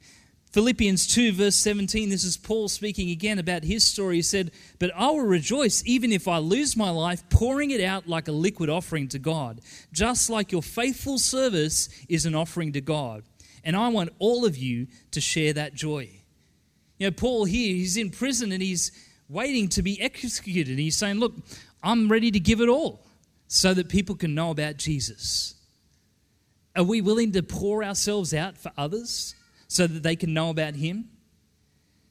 Philippians 0.51 1.05
2, 1.07 1.33
verse 1.33 1.55
17, 1.55 2.09
this 2.09 2.23
is 2.23 2.35
Paul 2.35 2.69
speaking 2.69 3.11
again 3.11 3.37
about 3.37 3.63
his 3.63 3.85
story. 3.85 4.15
He 4.15 4.21
said, 4.23 4.51
But 4.79 4.91
I 4.95 5.11
will 5.11 5.21
rejoice 5.21 5.83
even 5.85 6.11
if 6.11 6.27
I 6.27 6.39
lose 6.39 6.75
my 6.75 6.89
life, 6.89 7.23
pouring 7.29 7.69
it 7.69 7.81
out 7.81 8.07
like 8.07 8.27
a 8.27 8.31
liquid 8.31 8.67
offering 8.67 9.07
to 9.09 9.19
God, 9.19 9.61
just 9.93 10.27
like 10.27 10.51
your 10.51 10.63
faithful 10.63 11.19
service 11.19 11.87
is 12.09 12.25
an 12.25 12.33
offering 12.33 12.73
to 12.73 12.81
God. 12.81 13.23
And 13.63 13.75
I 13.75 13.89
want 13.89 14.09
all 14.17 14.43
of 14.43 14.57
you 14.57 14.87
to 15.11 15.21
share 15.21 15.53
that 15.53 15.75
joy. 15.75 16.09
You 16.97 17.07
know, 17.07 17.11
Paul 17.11 17.45
here, 17.45 17.75
he's 17.75 17.95
in 17.95 18.09
prison 18.09 18.51
and 18.51 18.61
he's 18.61 18.91
waiting 19.29 19.69
to 19.69 19.83
be 19.83 20.01
executed. 20.01 20.69
And 20.71 20.79
he's 20.79 20.97
saying, 20.97 21.19
Look, 21.19 21.35
I'm 21.83 22.09
ready 22.09 22.31
to 22.31 22.39
give 22.39 22.59
it 22.59 22.69
all 22.69 23.05
so 23.47 23.75
that 23.75 23.87
people 23.87 24.15
can 24.15 24.33
know 24.33 24.49
about 24.49 24.77
Jesus. 24.77 25.53
Are 26.75 26.83
we 26.83 27.01
willing 27.01 27.33
to 27.33 27.43
pour 27.43 27.83
ourselves 27.83 28.33
out 28.33 28.57
for 28.57 28.71
others? 28.75 29.35
So 29.69 29.87
that 29.87 30.03
they 30.03 30.17
can 30.17 30.33
know 30.33 30.49
about 30.49 30.75
Him? 30.75 31.07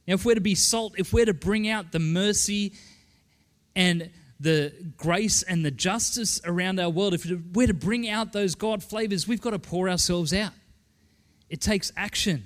Now, 0.07 0.15
if 0.15 0.25
we're 0.25 0.37
to 0.37 0.41
be 0.41 0.55
salt, 0.55 0.95
if 0.97 1.13
we're 1.13 1.27
to 1.27 1.35
bring 1.35 1.69
out 1.69 1.93
the 1.93 1.99
mercy 1.99 2.73
and 3.77 4.09
the 4.41 4.73
grace 4.97 5.43
and 5.43 5.63
the 5.63 5.71
justice 5.71 6.41
around 6.47 6.81
our 6.81 6.89
world, 6.89 7.13
if 7.13 7.31
we're 7.53 7.67
to 7.67 7.75
bring 7.75 8.09
out 8.09 8.33
those 8.33 8.55
God 8.55 8.83
flavors, 8.83 9.29
we've 9.29 9.43
got 9.43 9.51
to 9.51 9.59
pour 9.59 9.91
ourselves 9.91 10.33
out. 10.33 10.53
It 11.51 11.61
takes 11.61 11.93
action. 11.95 12.45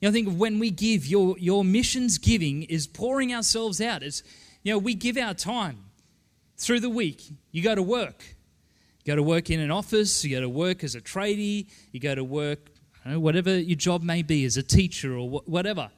You 0.00 0.08
know, 0.08 0.10
I 0.10 0.12
think 0.12 0.36
when 0.36 0.58
we 0.58 0.70
give, 0.70 1.06
your, 1.06 1.38
your 1.38 1.64
missions 1.64 2.18
giving 2.18 2.64
is 2.64 2.88
pouring 2.88 3.32
ourselves 3.32 3.80
out. 3.80 4.02
It's, 4.02 4.24
you 4.64 4.72
know, 4.72 4.78
we 4.78 4.94
give 4.94 5.16
our 5.16 5.34
time 5.34 5.78
through 6.56 6.80
the 6.80 6.90
week. 6.90 7.22
You 7.52 7.62
go 7.62 7.76
to 7.76 7.82
work. 7.82 8.24
You 9.04 9.12
go 9.12 9.16
to 9.16 9.22
work 9.22 9.50
in 9.50 9.60
an 9.60 9.70
office, 9.70 10.24
you 10.24 10.34
go 10.34 10.40
to 10.40 10.48
work 10.48 10.82
as 10.82 10.94
a 10.94 11.00
tradie, 11.00 11.68
you 11.92 12.00
go 12.00 12.14
to 12.14 12.24
work 12.24 12.70
know, 13.12 13.20
whatever 13.20 13.58
your 13.58 13.76
job 13.76 14.02
may 14.02 14.22
be 14.22 14.44
as 14.44 14.56
a 14.56 14.62
teacher 14.62 15.16
or 15.16 15.28
whatever. 15.28 15.90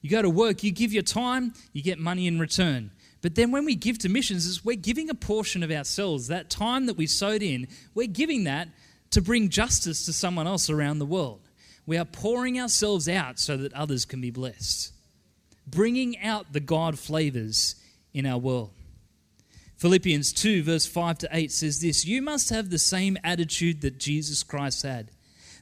You 0.00 0.10
go 0.10 0.22
to 0.22 0.30
work, 0.30 0.62
you 0.62 0.70
give 0.70 0.92
your 0.92 1.02
time, 1.02 1.54
you 1.72 1.82
get 1.82 1.98
money 1.98 2.26
in 2.26 2.38
return. 2.38 2.90
But 3.22 3.36
then 3.36 3.50
when 3.50 3.64
we 3.64 3.74
give 3.74 3.98
to 4.00 4.10
missions, 4.10 4.62
we're 4.64 4.76
giving 4.76 5.08
a 5.08 5.14
portion 5.14 5.62
of 5.62 5.70
ourselves, 5.70 6.28
that 6.28 6.50
time 6.50 6.86
that 6.86 6.96
we 6.98 7.06
sowed 7.06 7.42
in, 7.42 7.68
we're 7.94 8.06
giving 8.06 8.44
that 8.44 8.68
to 9.12 9.22
bring 9.22 9.48
justice 9.48 10.04
to 10.04 10.12
someone 10.12 10.46
else 10.46 10.68
around 10.68 10.98
the 10.98 11.06
world. 11.06 11.40
We 11.86 11.96
are 11.96 12.04
pouring 12.04 12.60
ourselves 12.60 13.08
out 13.08 13.38
so 13.38 13.56
that 13.56 13.72
others 13.72 14.04
can 14.04 14.20
be 14.20 14.30
blessed, 14.30 14.92
bringing 15.66 16.18
out 16.18 16.52
the 16.52 16.60
God 16.60 16.98
flavors 16.98 17.76
in 18.12 18.26
our 18.26 18.38
world. 18.38 18.72
Philippians 19.76 20.32
2, 20.32 20.62
verse 20.62 20.86
5 20.86 21.18
to 21.18 21.28
8 21.32 21.50
says 21.50 21.80
this 21.80 22.04
You 22.04 22.22
must 22.22 22.50
have 22.50 22.70
the 22.70 22.78
same 22.78 23.16
attitude 23.24 23.80
that 23.80 23.98
Jesus 23.98 24.42
Christ 24.42 24.82
had 24.82 25.10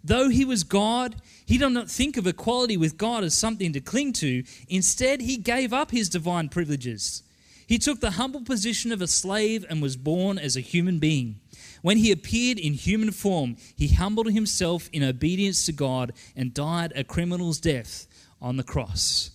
Though 0.04 0.28
he 0.28 0.44
was 0.44 0.64
God, 0.64 1.16
he 1.46 1.58
did 1.58 1.70
not 1.70 1.90
think 1.90 2.16
of 2.16 2.26
equality 2.26 2.76
with 2.76 2.98
God 2.98 3.24
as 3.24 3.36
something 3.36 3.72
to 3.72 3.80
cling 3.80 4.12
to. 4.14 4.42
Instead, 4.68 5.20
he 5.20 5.36
gave 5.36 5.72
up 5.72 5.90
his 5.90 6.08
divine 6.08 6.48
privileges. 6.48 7.22
He 7.66 7.78
took 7.78 8.00
the 8.00 8.12
humble 8.12 8.42
position 8.42 8.92
of 8.92 9.00
a 9.00 9.06
slave 9.06 9.64
and 9.70 9.80
was 9.80 9.96
born 9.96 10.38
as 10.38 10.56
a 10.56 10.60
human 10.60 10.98
being. 10.98 11.40
When 11.80 11.96
he 11.96 12.10
appeared 12.10 12.58
in 12.58 12.74
human 12.74 13.12
form, 13.12 13.56
he 13.76 13.88
humbled 13.88 14.30
himself 14.32 14.88
in 14.92 15.02
obedience 15.02 15.66
to 15.66 15.72
God 15.72 16.12
and 16.36 16.52
died 16.52 16.92
a 16.94 17.04
criminal's 17.04 17.60
death 17.60 18.06
on 18.40 18.56
the 18.56 18.62
cross. 18.62 19.30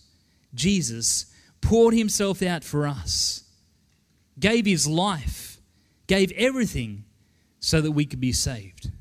Jesus 0.54 1.28
poured 1.62 1.94
himself 1.94 2.42
out 2.42 2.64
for 2.64 2.88
us, 2.88 3.44
gave 4.40 4.66
his 4.66 4.88
life, 4.88 5.58
gave 6.08 6.32
everything 6.34 7.06
so 7.60 7.82
that 7.82 7.92
we 7.92 8.06
could 8.06 8.22
be 8.22 8.32
saved. 8.32 8.92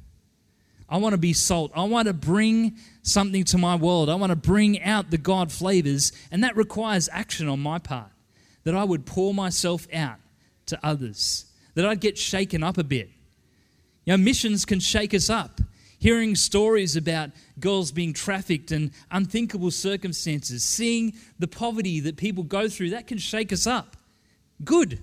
I 0.88 0.98
want 0.98 1.14
to 1.14 1.18
be 1.18 1.32
salt. 1.32 1.72
I 1.74 1.84
want 1.84 2.06
to 2.06 2.14
bring 2.14 2.76
something 3.02 3.44
to 3.44 3.58
my 3.58 3.74
world. 3.74 4.08
I 4.08 4.14
want 4.14 4.30
to 4.30 4.36
bring 4.36 4.80
out 4.82 5.10
the 5.10 5.18
God 5.18 5.50
flavors, 5.50 6.12
and 6.30 6.44
that 6.44 6.56
requires 6.56 7.08
action 7.12 7.48
on 7.48 7.60
my 7.60 7.78
part. 7.78 8.10
That 8.64 8.74
I 8.74 8.84
would 8.84 9.06
pour 9.06 9.34
myself 9.34 9.86
out 9.92 10.18
to 10.66 10.78
others, 10.84 11.46
that 11.74 11.86
I'd 11.86 12.00
get 12.00 12.18
shaken 12.18 12.62
up 12.62 12.78
a 12.78 12.84
bit. 12.84 13.10
You 14.04 14.12
know, 14.12 14.16
missions 14.16 14.64
can 14.64 14.80
shake 14.80 15.14
us 15.14 15.30
up. 15.30 15.60
Hearing 15.98 16.34
stories 16.36 16.94
about 16.94 17.30
girls 17.58 17.90
being 17.90 18.12
trafficked 18.12 18.70
and 18.70 18.90
unthinkable 19.10 19.70
circumstances, 19.70 20.62
seeing 20.62 21.14
the 21.38 21.48
poverty 21.48 22.00
that 22.00 22.16
people 22.16 22.44
go 22.44 22.68
through, 22.68 22.90
that 22.90 23.06
can 23.06 23.18
shake 23.18 23.52
us 23.52 23.66
up. 23.66 23.96
Good. 24.64 25.00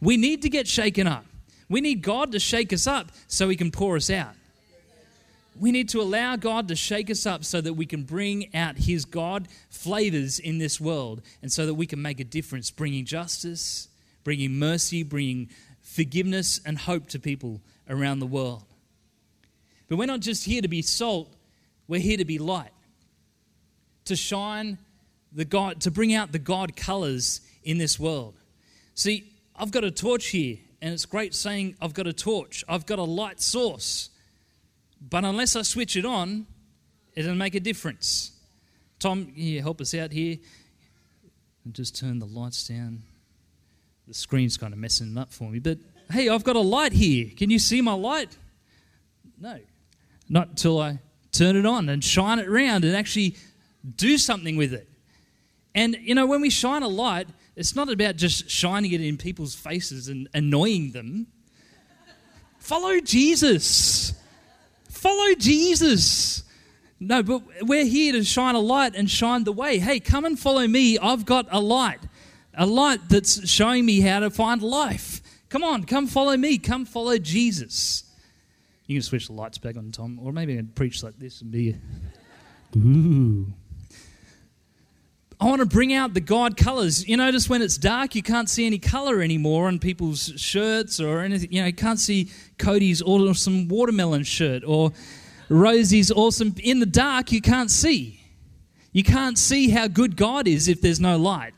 We 0.00 0.16
need 0.16 0.42
to 0.42 0.48
get 0.48 0.68
shaken 0.68 1.06
up. 1.06 1.24
We 1.68 1.80
need 1.80 2.02
God 2.02 2.32
to 2.32 2.38
shake 2.38 2.72
us 2.72 2.86
up 2.86 3.10
so 3.26 3.48
He 3.48 3.56
can 3.56 3.70
pour 3.70 3.96
us 3.96 4.08
out 4.08 4.34
we 5.58 5.72
need 5.72 5.88
to 5.90 6.00
allow 6.00 6.36
God 6.36 6.68
to 6.68 6.76
shake 6.76 7.10
us 7.10 7.26
up 7.26 7.44
so 7.44 7.60
that 7.60 7.74
we 7.74 7.86
can 7.86 8.02
bring 8.02 8.54
out 8.54 8.76
His 8.76 9.04
God 9.04 9.48
flavors 9.70 10.38
in 10.38 10.58
this 10.58 10.80
world 10.80 11.22
and 11.42 11.52
so 11.52 11.66
that 11.66 11.74
we 11.74 11.86
can 11.86 12.00
make 12.02 12.20
a 12.20 12.24
difference, 12.24 12.70
bringing 12.70 13.04
justice, 13.04 13.88
bringing 14.24 14.58
mercy, 14.58 15.02
bringing 15.02 15.48
forgiveness 15.80 16.60
and 16.64 16.78
hope 16.78 17.06
to 17.08 17.18
people 17.18 17.60
around 17.88 18.18
the 18.18 18.26
world. 18.26 18.64
But 19.88 19.98
we're 19.98 20.06
not 20.06 20.20
just 20.20 20.44
here 20.44 20.62
to 20.62 20.68
be 20.68 20.82
salt, 20.82 21.32
we're 21.86 22.00
here 22.00 22.16
to 22.16 22.24
be 22.24 22.38
light, 22.38 22.72
to 24.06 24.16
shine 24.16 24.78
the 25.32 25.44
God, 25.44 25.80
to 25.82 25.90
bring 25.90 26.14
out 26.14 26.32
the 26.32 26.38
God 26.38 26.76
colors 26.76 27.40
in 27.62 27.78
this 27.78 27.98
world. 27.98 28.34
See, 28.94 29.32
I've 29.54 29.70
got 29.70 29.84
a 29.84 29.90
torch 29.90 30.28
here, 30.28 30.58
and 30.82 30.92
it's 30.92 31.06
great 31.06 31.34
saying, 31.34 31.76
I've 31.80 31.94
got 31.94 32.06
a 32.06 32.12
torch, 32.12 32.64
I've 32.68 32.86
got 32.86 32.98
a 32.98 33.04
light 33.04 33.40
source. 33.40 34.10
But 35.08 35.24
unless 35.24 35.56
I 35.56 35.62
switch 35.62 35.96
it 35.96 36.04
on, 36.04 36.46
it 37.14 37.22
doesn't 37.22 37.38
make 37.38 37.54
a 37.54 37.60
difference. 37.60 38.32
Tom, 38.98 39.32
you 39.34 39.62
help 39.62 39.80
us 39.80 39.94
out 39.94 40.12
here. 40.12 40.38
And 41.64 41.74
just 41.74 41.96
turn 41.98 42.18
the 42.18 42.26
lights 42.26 42.66
down. 42.68 43.02
The 44.06 44.14
screen's 44.14 44.56
kind 44.56 44.72
of 44.72 44.78
messing 44.78 45.16
up 45.18 45.32
for 45.32 45.50
me. 45.50 45.58
But 45.58 45.78
hey, 46.10 46.28
I've 46.28 46.44
got 46.44 46.56
a 46.56 46.60
light 46.60 46.92
here. 46.92 47.30
Can 47.36 47.50
you 47.50 47.58
see 47.58 47.80
my 47.80 47.92
light? 47.92 48.36
No. 49.38 49.58
Not 50.28 50.48
until 50.48 50.80
I 50.80 51.00
turn 51.32 51.56
it 51.56 51.66
on 51.66 51.88
and 51.88 52.02
shine 52.02 52.38
it 52.38 52.48
around 52.48 52.84
and 52.84 52.96
actually 52.96 53.36
do 53.96 54.18
something 54.18 54.56
with 54.56 54.72
it. 54.72 54.88
And, 55.74 55.96
you 56.00 56.14
know, 56.14 56.26
when 56.26 56.40
we 56.40 56.50
shine 56.50 56.82
a 56.82 56.88
light, 56.88 57.28
it's 57.54 57.76
not 57.76 57.90
about 57.90 58.16
just 58.16 58.48
shining 58.48 58.92
it 58.92 59.00
in 59.00 59.18
people's 59.18 59.54
faces 59.54 60.08
and 60.08 60.28
annoying 60.32 60.92
them. 60.92 61.26
Follow 62.58 62.98
Jesus. 63.00 64.14
Follow 64.96 65.34
Jesus. 65.34 66.42
No, 66.98 67.22
but 67.22 67.42
we're 67.62 67.84
here 67.84 68.12
to 68.12 68.24
shine 68.24 68.54
a 68.54 68.60
light 68.60 68.94
and 68.94 69.10
shine 69.10 69.44
the 69.44 69.52
way. 69.52 69.78
Hey, 69.78 70.00
come 70.00 70.24
and 70.24 70.38
follow 70.38 70.66
me. 70.66 70.98
I've 70.98 71.26
got 71.26 71.46
a 71.50 71.60
light, 71.60 72.00
a 72.54 72.64
light 72.64 73.00
that's 73.08 73.46
showing 73.48 73.84
me 73.84 74.00
how 74.00 74.20
to 74.20 74.30
find 74.30 74.62
life. 74.62 75.20
Come 75.50 75.62
on, 75.62 75.84
come 75.84 76.06
follow 76.06 76.36
me. 76.36 76.56
Come 76.56 76.86
follow 76.86 77.18
Jesus. 77.18 78.04
You 78.86 78.96
can 78.96 79.02
switch 79.02 79.26
the 79.26 79.34
lights 79.34 79.58
back 79.58 79.76
on, 79.76 79.92
Tom, 79.92 80.18
or 80.22 80.32
maybe 80.32 80.54
I 80.54 80.56
can 80.56 80.68
preach 80.68 81.02
like 81.02 81.18
this 81.18 81.42
and 81.42 81.50
be. 81.50 81.76
Ooh. 82.76 83.52
I 85.38 85.44
want 85.44 85.60
to 85.60 85.66
bring 85.66 85.92
out 85.92 86.14
the 86.14 86.20
God 86.20 86.56
colors. 86.56 87.06
You 87.06 87.18
notice 87.18 87.48
when 87.48 87.60
it's 87.60 87.76
dark, 87.76 88.14
you 88.14 88.22
can't 88.22 88.48
see 88.48 88.64
any 88.64 88.78
color 88.78 89.20
anymore 89.20 89.68
on 89.68 89.78
people's 89.78 90.32
shirts 90.36 90.98
or 90.98 91.20
anything. 91.20 91.52
You 91.52 91.60
know, 91.60 91.66
you 91.66 91.74
can't 91.74 92.00
see 92.00 92.30
Cody's 92.58 93.02
awesome 93.02 93.68
watermelon 93.68 94.24
shirt 94.24 94.62
or 94.66 94.92
Rosie's 95.50 96.10
awesome. 96.10 96.54
In 96.62 96.80
the 96.80 96.86
dark, 96.86 97.32
you 97.32 97.42
can't 97.42 97.70
see. 97.70 98.20
You 98.92 99.04
can't 99.04 99.36
see 99.36 99.68
how 99.68 99.88
good 99.88 100.16
God 100.16 100.48
is 100.48 100.68
if 100.68 100.80
there's 100.80 101.00
no 101.00 101.18
light. 101.18 101.52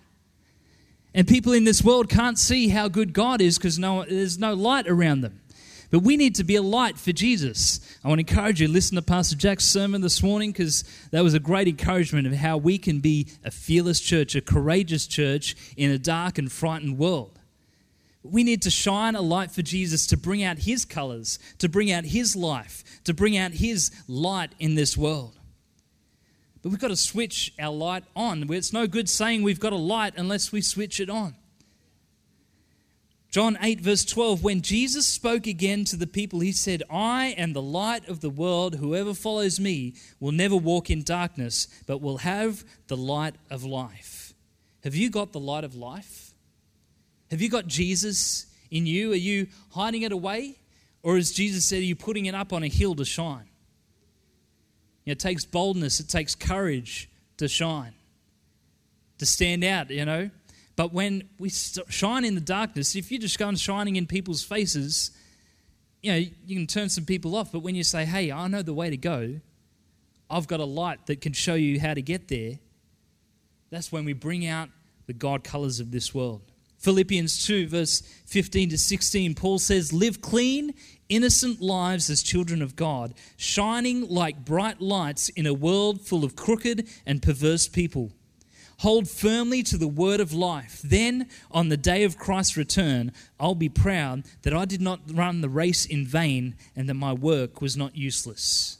And 1.14 1.26
people 1.26 1.52
in 1.52 1.62
this 1.62 1.82
world 1.82 2.08
can't 2.08 2.38
see 2.38 2.68
how 2.68 2.88
good 2.88 3.12
God 3.12 3.40
is 3.40 3.58
because 3.58 3.78
no, 3.78 4.04
there's 4.04 4.38
no 4.38 4.54
light 4.54 4.88
around 4.88 5.20
them. 5.20 5.40
But 5.90 6.00
we 6.00 6.16
need 6.18 6.34
to 6.34 6.44
be 6.44 6.56
a 6.56 6.62
light 6.62 6.98
for 6.98 7.12
Jesus. 7.12 7.80
I 8.04 8.08
want 8.08 8.18
to 8.18 8.30
encourage 8.30 8.60
you, 8.60 8.66
to 8.66 8.72
listen 8.72 8.96
to 8.96 9.02
Pastor 9.02 9.36
Jack's 9.36 9.64
sermon 9.64 10.02
this 10.02 10.22
morning 10.22 10.52
because 10.52 10.84
that 11.12 11.24
was 11.24 11.32
a 11.32 11.40
great 11.40 11.66
encouragement 11.66 12.26
of 12.26 12.34
how 12.34 12.58
we 12.58 12.76
can 12.76 13.00
be 13.00 13.28
a 13.42 13.50
fearless 13.50 14.00
church, 14.00 14.34
a 14.34 14.42
courageous 14.42 15.06
church 15.06 15.56
in 15.76 15.90
a 15.90 15.98
dark 15.98 16.36
and 16.36 16.52
frightened 16.52 16.98
world. 16.98 17.38
We 18.22 18.44
need 18.44 18.60
to 18.62 18.70
shine 18.70 19.14
a 19.14 19.22
light 19.22 19.50
for 19.50 19.62
Jesus 19.62 20.06
to 20.08 20.18
bring 20.18 20.42
out 20.42 20.58
his 20.58 20.84
colors, 20.84 21.38
to 21.58 21.68
bring 21.68 21.90
out 21.90 22.04
his 22.04 22.36
life, 22.36 22.84
to 23.04 23.14
bring 23.14 23.38
out 23.38 23.52
his 23.52 23.90
light 24.06 24.54
in 24.58 24.74
this 24.74 24.96
world. 24.96 25.38
But 26.62 26.70
we've 26.70 26.80
got 26.80 26.88
to 26.88 26.96
switch 26.96 27.54
our 27.58 27.72
light 27.72 28.04
on. 28.14 28.52
It's 28.52 28.74
no 28.74 28.86
good 28.86 29.08
saying 29.08 29.42
we've 29.42 29.60
got 29.60 29.72
a 29.72 29.76
light 29.76 30.14
unless 30.16 30.52
we 30.52 30.60
switch 30.60 31.00
it 31.00 31.08
on. 31.08 31.36
John 33.30 33.58
8, 33.60 33.80
verse 33.80 34.06
12, 34.06 34.42
when 34.42 34.62
Jesus 34.62 35.06
spoke 35.06 35.46
again 35.46 35.84
to 35.84 35.96
the 35.96 36.06
people, 36.06 36.40
he 36.40 36.52
said, 36.52 36.82
I 36.90 37.34
am 37.36 37.52
the 37.52 37.60
light 37.60 38.08
of 38.08 38.20
the 38.20 38.30
world. 38.30 38.76
Whoever 38.76 39.12
follows 39.12 39.60
me 39.60 39.94
will 40.18 40.32
never 40.32 40.56
walk 40.56 40.88
in 40.88 41.02
darkness, 41.02 41.68
but 41.86 42.00
will 42.00 42.18
have 42.18 42.64
the 42.86 42.96
light 42.96 43.34
of 43.50 43.64
life. 43.64 44.32
Have 44.82 44.94
you 44.94 45.10
got 45.10 45.32
the 45.32 45.40
light 45.40 45.64
of 45.64 45.74
life? 45.74 46.32
Have 47.30 47.42
you 47.42 47.50
got 47.50 47.66
Jesus 47.66 48.46
in 48.70 48.86
you? 48.86 49.12
Are 49.12 49.16
you 49.16 49.48
hiding 49.72 50.02
it 50.02 50.12
away? 50.12 50.56
Or, 51.02 51.18
as 51.18 51.30
Jesus 51.30 51.66
said, 51.66 51.80
are 51.80 51.82
you 51.82 51.96
putting 51.96 52.26
it 52.26 52.34
up 52.34 52.52
on 52.54 52.62
a 52.62 52.68
hill 52.68 52.94
to 52.94 53.04
shine? 53.04 53.44
it 55.04 55.18
takes 55.18 55.46
boldness, 55.46 56.00
it 56.00 56.08
takes 56.08 56.34
courage 56.34 57.08
to 57.38 57.48
shine, 57.48 57.94
to 59.16 59.24
stand 59.24 59.64
out, 59.64 59.90
you 59.90 60.04
know. 60.04 60.28
But 60.78 60.92
when 60.92 61.28
we 61.40 61.50
shine 61.50 62.24
in 62.24 62.36
the 62.36 62.40
darkness, 62.40 62.94
if 62.94 63.10
you 63.10 63.18
just 63.18 63.36
go 63.36 63.48
and 63.48 63.58
shining 63.58 63.96
in 63.96 64.06
people's 64.06 64.44
faces, 64.44 65.10
you 66.04 66.12
know, 66.12 66.18
you 66.18 66.54
can 66.54 66.68
turn 66.68 66.88
some 66.88 67.04
people 67.04 67.34
off. 67.34 67.50
But 67.50 67.64
when 67.64 67.74
you 67.74 67.82
say, 67.82 68.04
hey, 68.04 68.30
I 68.30 68.46
know 68.46 68.62
the 68.62 68.72
way 68.72 68.88
to 68.88 68.96
go, 68.96 69.40
I've 70.30 70.46
got 70.46 70.60
a 70.60 70.64
light 70.64 71.06
that 71.06 71.20
can 71.20 71.32
show 71.32 71.54
you 71.54 71.80
how 71.80 71.94
to 71.94 72.00
get 72.00 72.28
there, 72.28 72.60
that's 73.70 73.90
when 73.90 74.04
we 74.04 74.12
bring 74.12 74.46
out 74.46 74.68
the 75.06 75.14
God 75.14 75.42
colors 75.42 75.80
of 75.80 75.90
this 75.90 76.14
world. 76.14 76.42
Philippians 76.78 77.44
2, 77.44 77.66
verse 77.66 78.00
15 78.26 78.68
to 78.68 78.78
16, 78.78 79.34
Paul 79.34 79.58
says, 79.58 79.92
Live 79.92 80.20
clean, 80.20 80.74
innocent 81.08 81.60
lives 81.60 82.08
as 82.08 82.22
children 82.22 82.62
of 82.62 82.76
God, 82.76 83.14
shining 83.36 84.08
like 84.08 84.44
bright 84.44 84.80
lights 84.80 85.28
in 85.30 85.44
a 85.44 85.52
world 85.52 86.02
full 86.02 86.22
of 86.22 86.36
crooked 86.36 86.86
and 87.04 87.20
perverse 87.20 87.66
people. 87.66 88.12
Hold 88.78 89.08
firmly 89.08 89.64
to 89.64 89.76
the 89.76 89.88
word 89.88 90.20
of 90.20 90.32
life. 90.32 90.80
Then, 90.84 91.28
on 91.50 91.68
the 91.68 91.76
day 91.76 92.04
of 92.04 92.16
Christ's 92.16 92.56
return, 92.56 93.10
I'll 93.40 93.56
be 93.56 93.68
proud 93.68 94.22
that 94.42 94.54
I 94.54 94.66
did 94.66 94.80
not 94.80 95.00
run 95.12 95.40
the 95.40 95.48
race 95.48 95.84
in 95.84 96.06
vain 96.06 96.54
and 96.76 96.88
that 96.88 96.94
my 96.94 97.12
work 97.12 97.60
was 97.60 97.76
not 97.76 97.96
useless. 97.96 98.78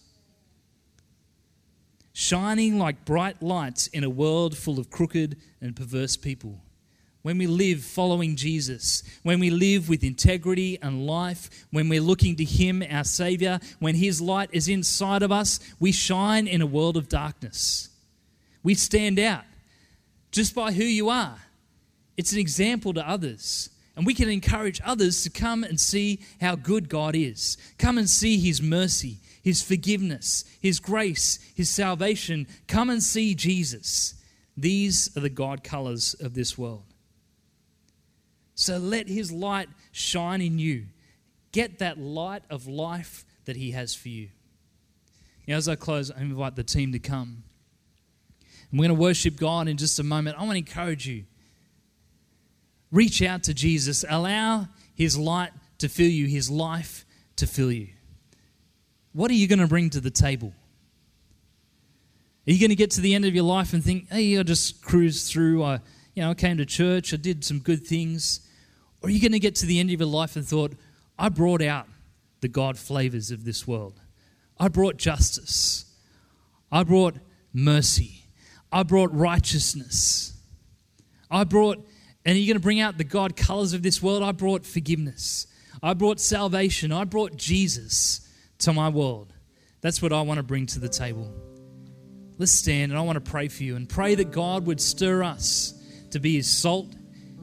Shining 2.13 2.79
like 2.79 3.05
bright 3.05 3.43
lights 3.43 3.89
in 3.89 4.05
a 4.05 4.11
world 4.11 4.57
full 4.57 4.79
of 4.79 4.89
crooked 4.89 5.37
and 5.61 5.75
perverse 5.75 6.17
people. 6.17 6.61
When 7.23 7.37
we 7.37 7.49
live 7.49 7.83
following 7.83 8.37
Jesus, 8.37 9.03
when 9.25 9.41
we 9.41 9.51
live 9.51 9.89
with 9.89 10.05
integrity 10.05 10.79
and 10.81 11.07
life, 11.07 11.67
when 11.73 11.89
we're 11.89 12.01
looking 12.01 12.37
to 12.37 12.45
Him, 12.45 12.85
our 12.89 13.03
Savior, 13.03 13.59
when 13.81 13.97
His 13.97 14.21
light 14.21 14.51
is 14.53 14.69
inside 14.69 15.25
of 15.25 15.33
us, 15.33 15.59
we 15.81 15.91
shine 15.91 16.47
in 16.47 16.63
a 16.63 16.67
world 16.67 16.97
of 16.97 17.09
darkness. 17.09 17.89
We 18.63 18.75
stand 18.75 19.19
out 19.19 19.45
just 20.31 20.55
by 20.55 20.73
who 20.73 20.85
you 20.85 21.09
are. 21.09 21.39
It's 22.17 22.33
an 22.33 22.39
example 22.39 22.93
to 22.95 23.09
others. 23.09 23.71
And 23.97 24.07
we 24.07 24.15
can 24.15 24.29
encourage 24.29 24.81
others 24.85 25.25
to 25.25 25.31
come 25.31 25.65
and 25.65 25.79
see 25.79 26.21
how 26.41 26.55
good 26.55 26.89
God 26.89 27.17
is. 27.17 27.57
Come 27.79 27.99
and 27.99 28.09
see 28.09 28.39
His 28.39 28.63
mercy, 28.63 29.19
His 29.43 29.61
forgiveness, 29.61 30.45
His 30.61 30.79
grace, 30.79 31.41
His 31.57 31.69
salvation. 31.69 32.47
Come 32.69 32.91
and 32.91 33.03
see 33.03 33.35
Jesus. 33.35 34.15
These 34.57 35.17
are 35.17 35.21
the 35.21 35.29
God 35.29 35.65
colors 35.65 36.15
of 36.15 36.35
this 36.35 36.57
world. 36.57 36.85
So 38.55 38.79
let 38.79 39.09
His 39.09 39.33
light 39.33 39.69
shine 39.91 40.43
in 40.43 40.61
you. 40.61 40.87
Get 41.51 41.81
that 41.81 41.99
light 41.99 42.43
of 42.51 42.69
life 42.69 43.25
that 43.47 43.57
He 43.57 43.73
has 43.73 43.97
for 43.97 44.11
you. 44.11 44.29
Now, 45.49 45.57
as 45.57 45.69
I 45.69 45.75
close, 45.75 46.11
I 46.11 46.21
invite 46.21 46.55
the 46.55 46.63
team 46.63 46.93
to 46.93 46.99
come. 46.99 47.43
And 48.71 48.79
we're 48.79 48.89
going 48.89 48.97
to 48.97 49.03
worship 49.03 49.37
God 49.37 49.69
in 49.69 49.77
just 49.77 49.99
a 49.99 50.03
moment. 50.03 50.37
I 50.39 50.41
want 50.41 50.53
to 50.53 50.59
encourage 50.59 51.07
you. 51.07 51.25
Reach 52.91 53.23
out 53.23 53.43
to 53.45 53.55
Jesus. 53.55 54.05
Allow 54.09 54.69
His 54.95 55.17
light 55.19 55.51
to 55.79 55.89
fill 55.89 56.09
you, 56.09 56.27
His 56.27 56.51
life 56.51 57.05
to 57.37 57.47
fill 57.47 57.73
you. 57.73 57.89
What 59.13 59.31
are 59.31 59.35
you 59.35 59.49
going 59.49 59.59
to 59.59 59.67
bring 59.67 59.91
to 59.91 60.01
the 60.01 60.11
table? 60.11 60.53
Are 62.47 62.51
you 62.51 62.61
going 62.61 62.71
to 62.71 62.77
get 62.77 62.93
to 62.93 63.01
the 63.01 63.15
end 63.15 63.25
of 63.25 63.35
your 63.35 63.45
life 63.45 63.73
and 63.73 63.85
think, 63.85 64.11
hey, 64.11 64.39
I 64.39 64.43
just 64.43 64.83
cruised 64.83 65.31
through, 65.31 65.63
I, 65.63 65.81
you 66.15 66.23
know, 66.23 66.31
I 66.31 66.35
came 66.35 66.57
to 66.57 66.65
church, 66.65 67.13
I 67.13 67.17
did 67.17 67.45
some 67.45 67.59
good 67.59 67.87
things? 67.87 68.41
Or 69.03 69.09
are 69.09 69.11
you 69.11 69.21
going 69.21 69.33
to 69.33 69.39
get 69.39 69.55
to 69.57 69.67
the 69.67 69.79
end 69.79 69.91
of 69.91 70.01
your 70.01 70.09
life 70.09 70.35
and 70.35 70.47
thought, 70.47 70.73
I 71.19 71.29
brought 71.29 71.63
out 71.63 71.87
the 72.41 72.49
God 72.49 72.79
flavors 72.79 73.31
of 73.31 73.45
this 73.45 73.67
world? 73.67 74.01
I 74.59 74.69
brought 74.69 74.97
justice. 74.97 75.85
I 76.73 76.85
brought 76.85 77.17
mercy. 77.53 78.18
I 78.71 78.83
brought 78.83 79.13
righteousness. 79.15 80.35
I 81.31 81.45
brought, 81.45 81.79
and 82.25 82.37
are 82.37 82.39
you 82.39 82.47
going 82.47 82.61
to 82.61 82.63
bring 82.63 82.81
out 82.81 82.99
the 82.99 83.05
God 83.05 83.37
colors 83.37 83.73
of 83.73 83.83
this 83.83 84.03
world? 84.03 84.23
I 84.23 84.33
brought 84.33 84.67
forgiveness. 84.67 85.47
I 85.83 85.95
brought 85.95 86.21
salvation. 86.21 86.93
I 86.93 87.05
brought 87.05 87.37
Jesus 87.37 88.29
to 88.59 88.73
my 88.73 88.89
world. 88.89 89.33
That's 89.81 90.03
what 90.03 90.13
I 90.13 90.23
want 90.23 90.39
to 90.39 90.43
bring 90.43 90.67
to 90.67 90.81
the 90.81 90.89
table. 90.89 91.33
Let's 92.37 92.53
stand 92.53 92.93
and 92.93 92.99
I 92.99 93.03
want 93.03 93.17
to 93.17 93.31
pray 93.31 93.49
for 93.49 93.63
you 93.63 93.77
and 93.77 93.89
pray 93.89 94.15
that 94.15 94.31
God 94.31 94.67
would 94.67 94.81
stir 94.81 95.23
us 95.23 95.75
to 96.11 96.21
be 96.21 96.37
his 96.37 96.51
salt 96.51 96.95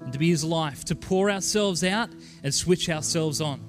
and 0.01 0.13
to 0.13 0.19
be 0.19 0.29
his 0.29 0.43
life, 0.43 0.85
to 0.85 0.95
pour 0.95 1.29
ourselves 1.29 1.83
out 1.83 2.09
and 2.43 2.53
switch 2.53 2.89
ourselves 2.89 3.41
on. 3.41 3.61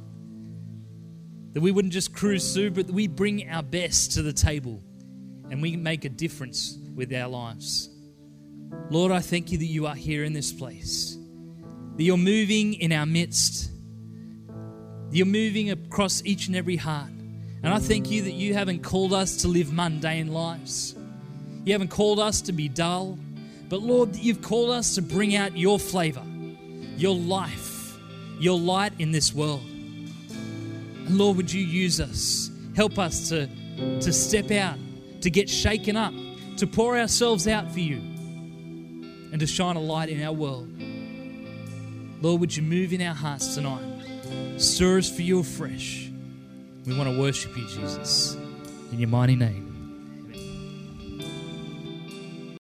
That 1.53 1.63
we 1.63 1.71
wouldn't 1.71 1.95
just 1.95 2.13
cruise 2.13 2.53
through, 2.53 2.73
but 2.73 2.91
we 2.91 3.07
bring 3.07 3.49
our 3.49 3.63
best 3.63 4.13
to 4.13 4.23
the 4.23 4.33
table 4.33 4.83
and 5.51 5.63
we 5.63 5.77
make 5.77 6.05
a 6.05 6.09
difference 6.09 6.79
with 6.97 7.13
our 7.15 7.29
lives. 7.29 7.91
Lord, 8.91 9.13
I 9.13 9.21
thank 9.21 9.53
you 9.53 9.59
that 9.59 9.67
you 9.67 9.87
are 9.87 9.95
here 9.95 10.25
in 10.25 10.33
this 10.33 10.53
place, 10.53 11.17
that 11.97 12.03
you're 12.03 12.17
moving 12.17 12.75
in 12.75 12.91
our 12.91 13.07
midst, 13.07 13.71
you're 15.11 15.27
moving 15.27 15.71
across 15.71 16.25
each 16.25 16.49
and 16.49 16.57
every 16.57 16.77
heart. 16.77 17.11
And 17.63 17.75
I 17.75 17.79
thank 17.79 18.11
you 18.11 18.23
that 18.23 18.33
you 18.33 18.55
haven't 18.55 18.83
called 18.83 19.13
us 19.13 19.37
to 19.39 19.49
live 19.49 19.73
mundane 19.73 20.33
lives. 20.33 20.95
You 21.65 21.73
haven't 21.73 21.89
called 21.89 22.19
us 22.19 22.41
to 22.43 22.53
be 22.53 22.69
dull, 22.69 23.19
but 23.69 23.81
Lord, 23.81 24.15
that 24.15 24.23
you've 24.23 24.43
called 24.43 24.71
us 24.71 24.95
to 24.95 25.03
bring 25.03 25.35
out 25.35 25.57
your 25.57 25.79
flavor, 25.79 26.23
your 26.97 27.15
life, 27.15 27.99
your 28.39 28.59
light 28.59 28.93
in 28.99 29.11
this 29.11 29.35
world. 29.35 29.65
And 29.65 31.19
Lord, 31.19 31.37
would 31.37 31.53
you 31.53 31.65
use 31.65 32.01
us? 32.01 32.51
Help 32.75 32.99
us 32.99 33.29
to, 33.31 33.49
to 34.01 34.13
step 34.13 34.51
out, 34.51 34.79
to 35.23 35.31
get 35.31 35.49
shaken 35.49 35.97
up, 35.97 36.13
to 36.57 36.67
pour 36.67 36.99
ourselves 36.99 37.47
out 37.47 37.71
for 37.71 37.81
you, 37.81 37.99
and 39.33 39.41
to 39.41 39.47
shine 39.47 39.77
a 39.77 39.81
light 39.81 40.09
in 40.09 40.23
our 40.23 40.33
world. 40.33 40.69
Lord, 42.23 42.41
would 42.41 42.57
you 42.57 42.63
move 42.63 42.93
in 42.93 43.03
our 43.03 43.15
hearts 43.15 43.55
tonight? 43.55 43.85
Stir 44.57 44.99
us 44.99 45.11
for 45.15 45.23
you 45.23 45.41
afresh. 45.41 46.11
We 46.87 46.97
want 46.97 47.11
to 47.11 47.21
worship 47.21 47.57
you, 47.57 47.67
Jesus. 47.67 48.37
In 48.93 48.99
your 48.99 49.09
mighty 49.09 49.37
name. 49.37 49.66